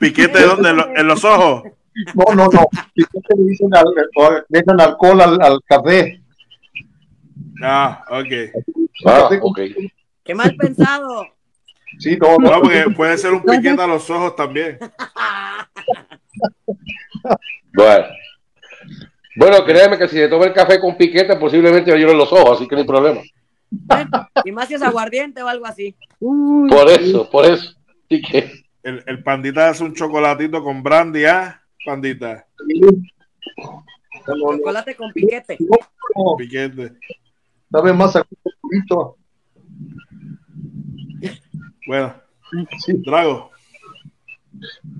[0.00, 0.70] ¿Piquete de dónde?
[0.70, 1.62] ¿En, lo- en los ojos?
[2.14, 2.66] No, no, no.
[2.94, 6.20] Piquete le dicen al, o dejan alcohol al, al café.
[7.62, 8.26] Ah, ok.
[9.06, 9.60] Ah, ok.
[10.24, 11.26] Qué mal pensado.
[11.98, 12.60] Sí, no, No, no.
[12.60, 14.78] porque puede ser un piquete a los ojos también.
[17.74, 18.04] Bueno.
[19.36, 22.56] Bueno, créeme que si se toma el café con piquete, posiblemente le lloren los ojos,
[22.58, 23.20] así que no hay problema.
[23.70, 25.94] Bueno, y más si es aguardiente o algo así.
[26.20, 27.74] Uy, Por eso, por eso.
[28.10, 28.50] Así que,
[28.86, 31.60] El, el pandita hace un chocolatito con brandy, ¿ah?
[31.84, 32.46] Pandita,
[33.58, 33.84] no,
[34.26, 34.56] no.
[34.56, 35.56] Chocolate con piquete.
[35.60, 36.92] No, piquete.
[37.70, 38.14] Sabe más
[38.60, 39.16] purito.
[41.86, 42.14] Bueno,
[42.84, 42.92] Sí.
[43.04, 43.50] Drago.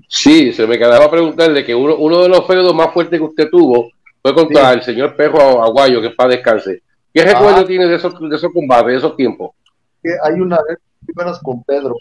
[0.07, 3.49] sí, se me quedaba preguntarle que uno, uno de los feudos más fuertes que usted
[3.49, 3.89] tuvo
[4.21, 4.77] fue contra Sí.
[4.79, 6.83] el señor Perro Aguayo, que para descanse.
[7.13, 7.25] ¿Qué Ah.
[7.33, 9.51] recuerdo tiene de esos, de esos combates, de esos tiempos?
[10.03, 11.95] que hay una vez, primeras con Pedro,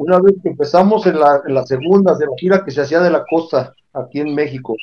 [0.00, 3.00] una vez que empezamos en, la, en las segundas de la gira que se hacía
[3.00, 4.74] de la costa, aquí en México,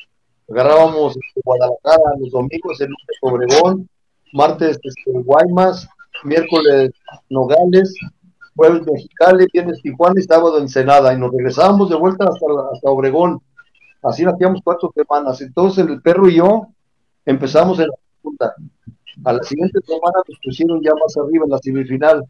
[0.47, 3.89] agarrábamos este, Guadalajara los domingos, el lunes Obregón,
[4.31, 5.89] martes este, Guaymas,
[6.23, 6.91] miércoles
[7.31, 7.95] Nogales,
[8.55, 13.41] jueves Mexicali, viernes Tijuana y sábado Ensenada, y nos regresábamos de vuelta hasta, hasta Obregón,
[14.03, 16.67] así hacíamos cuatro semanas, entonces el perro y yo
[17.25, 18.53] empezamos en la segunda,
[19.25, 22.23] A la siguiente semana nos pusieron ya más arriba en la semifinal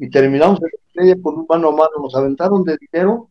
[0.00, 0.58] y terminamos
[0.94, 1.90] en con un mano a mano.
[2.02, 3.28] Nos aventaron de dinero,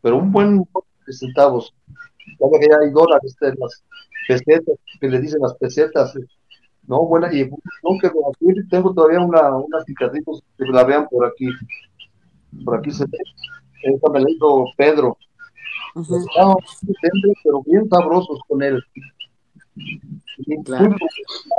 [0.00, 0.58] pero un buen
[1.06, 1.74] de centavos.
[2.16, 3.84] Ya que ya hay dólares, las
[4.28, 6.14] pesetas, que le dicen las pesetas.
[6.86, 8.10] No, buena, y no, que
[8.70, 11.48] tengo todavía una, unas cicatrices que la vean por aquí.
[12.64, 13.18] Por aquí se ve.
[13.82, 15.18] Esta me la hizo Pedro.
[15.96, 16.80] Estábamos
[17.42, 18.82] pero bien sabrosos con él.
[20.64, 20.96] Claro.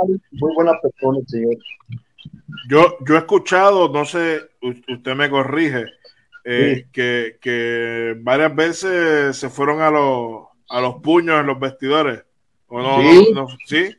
[0.01, 1.57] Muy, muy buena persona, señor.
[2.69, 5.85] Yo, yo he escuchado, no sé, usted me corrige,
[6.45, 6.91] eh, Sí.
[6.91, 12.23] que, que varias veces se fueron a los, a los puños en los vestidores.
[12.67, 12.97] ¿O no?
[12.97, 13.31] Sí.
[13.33, 13.95] no, no, ¿Sí?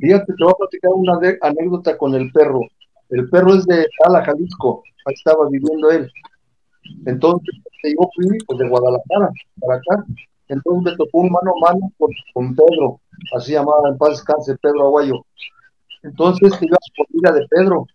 [0.00, 2.60] Fíjate, te voy a platicar una anécdota con el perro.
[3.10, 4.82] El perro es de Tala, Jalisco.
[5.04, 6.10] Ahí estaba viviendo él.
[7.06, 9.30] Entonces, yo fui pues, de Guadalajara
[9.60, 10.04] para acá.
[10.48, 13.00] Entonces me tocó un mano a mano con, con Pedro.
[13.36, 15.24] Así llamaba en paz descanse Pedro Aguayo.
[16.02, 17.86] Entonces a su familia de Pedro.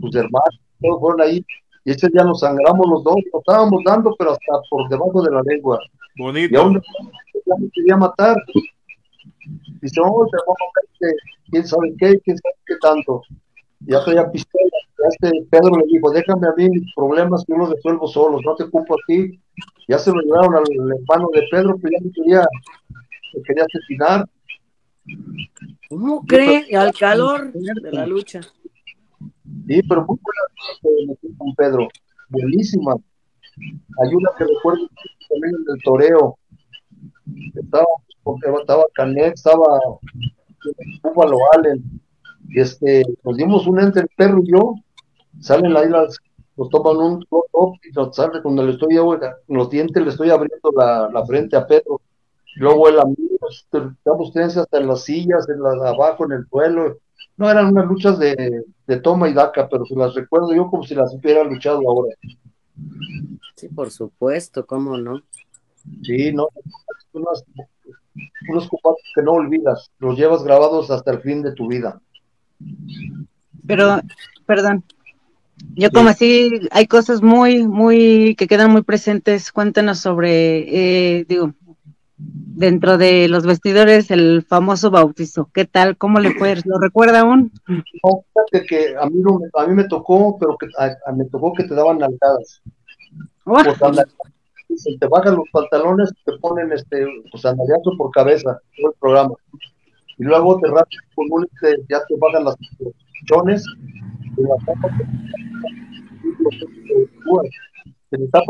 [0.00, 1.44] Sus hermanos, todos fueron ahí.
[1.84, 3.16] Y ese día nos sangramos los dos.
[3.32, 5.78] Nos estábamos dando, pero hasta por debajo de la lengua.
[6.16, 6.60] Y Bonito.
[6.60, 6.82] aún
[7.46, 8.36] ya me quería matar.
[9.80, 10.28] Dice, oh, a
[10.98, 11.06] que
[11.50, 13.22] quién sabe qué, quién sabe qué tanto.
[13.86, 14.64] Y ya traía pistola.
[14.98, 18.40] Ya este Pedro le dijo, déjame a mí mis problemas que yo los resuelvo solos,
[18.44, 19.38] no te ocupo a ti.
[19.88, 22.46] Ya se lo llevaron al hermano de Pedro, que ya me quería,
[23.34, 24.26] me quería asesinar.
[25.88, 26.74] ¿Cómo cree?
[26.76, 28.40] Al calor de la lucha.
[29.66, 31.88] Sí, pero muy buena que con Pedro.
[32.28, 32.94] Buenísima.
[32.94, 34.88] Hay una que recuerdo
[35.28, 36.38] también en el toreo.
[37.54, 37.86] Estaba,
[38.22, 39.78] porque estaba Canet, estaba
[41.02, 41.82] Búfalo Allen.
[42.48, 44.74] Y este, nos dimos un entre el perro y yo.
[45.40, 46.18] Salen ahí las,
[46.56, 48.96] nos toman un top y nos sale cuando le estoy
[49.48, 52.00] los dientes, le estoy abriendo la, la frente a Pedro.
[52.56, 53.25] Luego el amigo,
[54.04, 56.98] damos tenencia hasta en las sillas, en las abajo, en el suelo.
[57.36, 60.84] No eran unas luchas de, de toma y daca, pero se las recuerdo yo como
[60.84, 62.14] si las hubiera luchado ahora.
[63.56, 65.22] Sí, por supuesto, ¿cómo no?
[66.02, 66.48] Sí, no,
[67.12, 67.44] unos,
[68.48, 72.00] unos combates que no olvidas, los llevas grabados hasta el fin de tu vida.
[73.66, 74.00] Pero,
[74.46, 74.84] perdón,
[75.74, 79.52] yo como así hay cosas muy, muy, que quedan muy presentes.
[79.52, 81.54] Cuéntanos sobre, eh, digo,
[82.56, 85.50] dentro de los vestidores, el famoso bautizo.
[85.52, 85.96] ¿Qué tal?
[85.98, 86.56] ¿Cómo le fue?
[86.64, 87.52] ¿Lo recuerda aún?
[87.68, 91.12] No, fíjate que a mí, no, me- a mí me tocó, pero que a, a-
[91.12, 92.62] me tocó que te daban nalgadas.
[93.44, 93.62] ¡Oh!
[93.62, 97.44] Te bajan los pantalones, te ponen este, pues
[97.98, 99.34] por cabeza, todo el programa.
[100.18, 103.62] Y luego te raspas con un, este, ya te bajan las los chichones,
[104.36, 104.42] y
[108.10, 108.42] te le están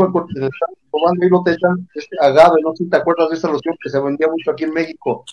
[0.91, 3.75] tomando y no te echan este agave, no sé si te acuerdas de esa loción
[3.83, 5.25] que se vendía mucho aquí en México,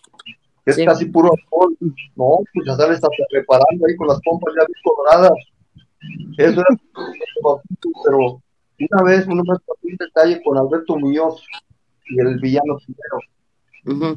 [0.64, 0.86] que es Sí.
[0.86, 1.76] casi puro alcohol.
[2.16, 5.32] No, pues ya sales hasta reparando ahí con las pompas ya bien.
[6.38, 6.78] Eso era
[8.06, 8.42] pero
[8.92, 11.46] una vez, una vez un detalle con Alberto Muñoz
[12.10, 12.78] y el villano
[13.84, 14.14] primero.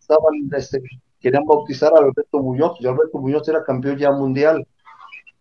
[0.00, 0.82] Estaban, este,
[1.20, 4.66] querían bautizar a Alberto Muñoz, y Alberto Muñoz era campeón ya mundial.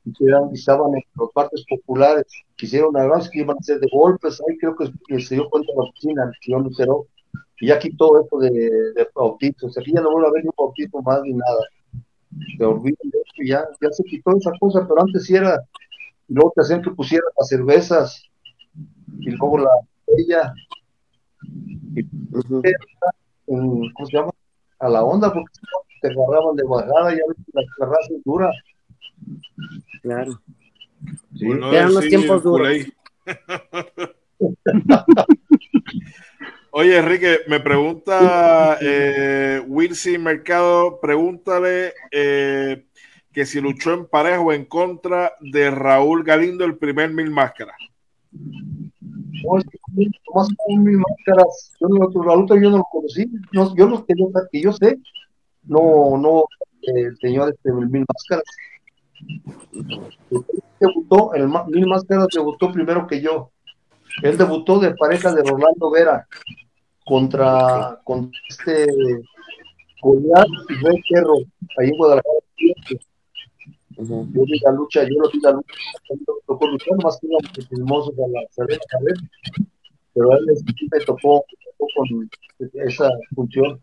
[0.06, 2.26] Y y estaban en los partes populares.
[2.56, 4.42] Quisieron además que iban a hacer de golpes.
[4.48, 7.06] Ahí creo que, se dio cuenta la oficina, el señor Lutero,
[7.60, 9.02] y ya quitó eso de, de.
[9.02, 11.60] Aquí ya no vuelve a haber ni un bautismo más ni nada.
[12.58, 15.62] Se olvidan de eso, y ya, ya se quitó esa cosa, pero antes sí era.
[16.28, 18.24] Y luego te hacían que pusieran las cervezas
[19.20, 19.70] y luego la
[20.08, 20.54] botella,
[22.32, 22.62] Ujú.
[22.64, 24.32] en- ¿cómo se llama?
[24.80, 25.52] A la onda, porque
[26.02, 28.50] te agarraban de bajada, ya ves que la, la raza es dura.
[30.02, 30.42] Claro.
[31.36, 31.46] Sí.
[31.46, 32.70] Por no Eran unos decir tiempos duros.
[36.72, 42.86] Oye, Enrique, me pregunta eh, Wilson Mercado, pregúntale eh,
[43.34, 47.76] que si luchó en pareja o en contra de Raúl Galindo, el primer Mil Máscaras.
[48.32, 49.66] Nomás
[50.58, 54.14] con mis máscaras, yo no, la lucha yo no lo conocí, no, yo los que
[54.16, 55.00] yo, que yo sé,
[55.64, 56.44] no, no,
[56.84, 58.44] eh, el señor este, Mil Máscaras.
[60.32, 60.44] Él
[60.80, 63.52] debutó, el Mil Máscaras debutó primero que yo.
[64.24, 66.28] Él debutó de pareja de Rolando Vera
[67.06, 68.88] contra, contra este
[70.02, 71.36] Goliat y Rey Cerro,
[71.78, 72.36] ahí en Guadalajara.
[73.98, 74.28] Ujú.
[74.34, 75.74] Yo vi la lucha, yo lo vi la lucha,
[76.48, 79.16] tocó luchar, más que íbamos de chismosos a la cerveza a ver,
[80.14, 81.44] pero a él me tocó,
[81.78, 82.30] tocó con
[82.76, 83.80] esa función,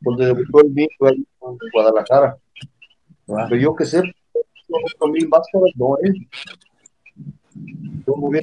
[0.00, 1.26] donde debutó el mismo en
[1.72, 2.36] Guadalajara.
[3.26, 4.02] Pero yo que sé,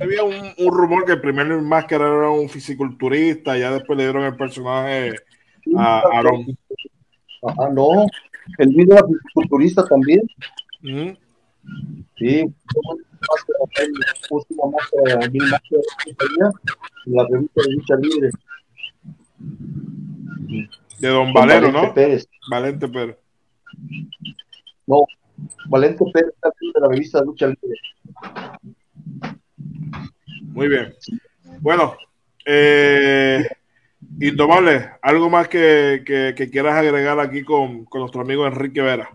[0.02, 4.04] Había un, un rumor que el primer Mil Máscaras era un fisiculturista, ya después le
[4.06, 5.14] dieron el personaje
[5.78, 6.46] a Aaron.
[7.44, 8.06] Ajá, no,
[8.58, 10.22] el video era culturista también.
[12.18, 12.46] Sí,
[14.30, 16.50] puso una máscara, mil máscaras que tenía
[17.06, 18.30] en la revista de lucha libre.
[21.00, 21.94] De Don Valero, Valente ¿no?
[21.94, 22.28] Pérez.
[22.50, 23.18] Valente Pérez.
[24.88, 25.06] No,
[25.68, 27.80] Valente Pérez de la revista lucha libre.
[30.44, 30.94] Muy bien.
[31.60, 31.96] Bueno,
[32.46, 33.48] eh,
[34.20, 39.10] Indomable, ¿algo más que, que- que quieras agregar aquí con, con nuestro amigo Enrique Vera?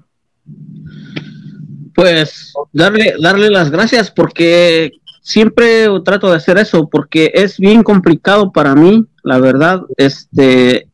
[1.95, 8.53] Pues darle, darle las gracias porque siempre trato de hacer eso porque es bien complicado
[8.53, 9.83] para mí, la verdad.
[9.97, 10.89] Este,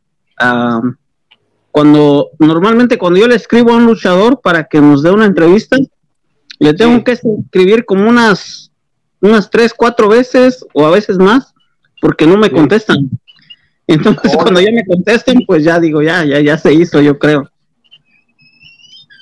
[1.73, 5.75] cuando normalmente cuando yo le escribo a un luchador para que nos dé una entrevista,
[6.59, 7.03] le tengo Sí.
[7.03, 8.69] que escribir como unas
[9.21, 11.53] unas tres, cuatro veces o a veces más
[11.99, 12.53] porque no me Sí.
[12.53, 13.09] contestan.
[13.87, 14.43] Entonces Oh.
[14.43, 17.49] cuando ya me contesten, pues ya digo ya, ya, ya se hizo, yo creo.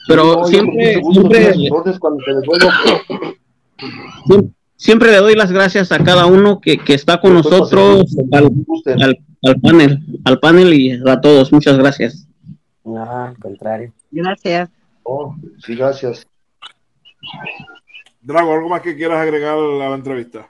[0.09, 2.73] Pero No, siempre, siempre, doy las órdenes cuando se les vuelva
[4.27, 8.51] Siem- Siempre le doy las gracias a cada uno que, que está con nosotros, al,
[9.43, 11.53] al panel, al panel y a todos.
[11.53, 12.27] Muchas gracias.
[12.83, 13.93] No, al contrario.
[14.11, 14.69] Gracias.
[15.03, 16.25] Oh, sí, gracias.
[18.21, 20.47] Drago, ¿algo más que quieras agregar a la entrevista?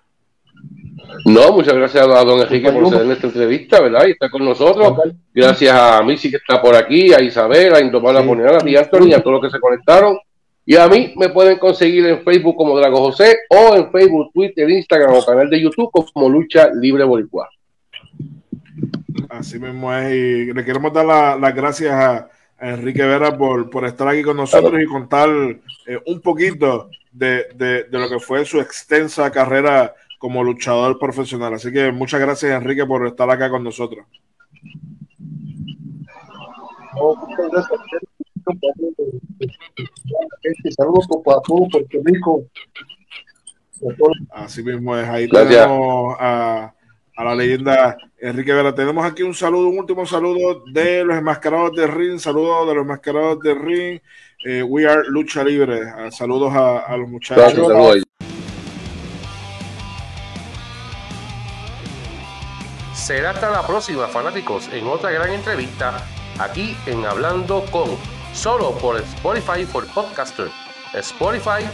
[1.26, 4.06] No, muchas gracias a don Enrique por ceder esta entrevista, ¿verdad?
[4.08, 4.98] Y estar con nosotros.
[5.34, 8.28] Gracias a Missy que está por aquí, a Isabel, a Indomable Sí.
[8.28, 10.18] Poner, a ti Anthony, a todos los que se conectaron.
[10.66, 14.70] Y a mí me pueden conseguir en Facebook como Drago José o en Facebook, Twitter,
[14.70, 17.50] Instagram o canal de YouTube como Lucha Libre Boricua.
[19.30, 20.14] Así mismo es.
[20.14, 24.22] Y le queremos dar la- las gracias a, a Enrique Vera por, por estar aquí
[24.24, 25.30] con nosotros y contar
[25.88, 31.54] eh, un poquito de, de- de lo que fue su extensa carrera como luchador profesional.
[31.56, 34.06] Así que muchas gracias, Enrique, por estar acá con nosotros.
[37.00, 37.80] oh, muchas gracias
[40.78, 42.46] Saludos Puerto Rico.
[44.32, 45.08] Así mismo es.
[45.10, 45.64] Ahí Gracias.
[45.66, 46.74] tenemos a,
[47.22, 48.74] a la leyenda Enrique Vera.
[48.74, 52.20] Tenemos aquí un saludo, un último saludo de los enmascarados de Ring.
[52.20, 54.00] Saludos de los enmascarados de Ring.
[54.44, 55.82] Eh, we are Lucha Libre.
[55.88, 57.52] Ah, saludos a, a los muchachos.
[57.52, 58.04] Saludos.
[62.94, 66.04] Será hasta la próxima, fanáticos, en otra gran entrevista
[66.40, 67.90] aquí en Hablando con,
[68.34, 70.50] solo por Spotify for Podcaster,
[70.94, 71.68] Spotify,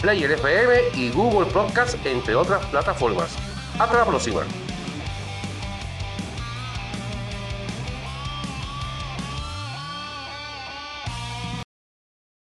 [0.00, 3.34] Player FM y Google Podcast, entre otras plataformas.
[3.78, 4.42] Hasta la próxima.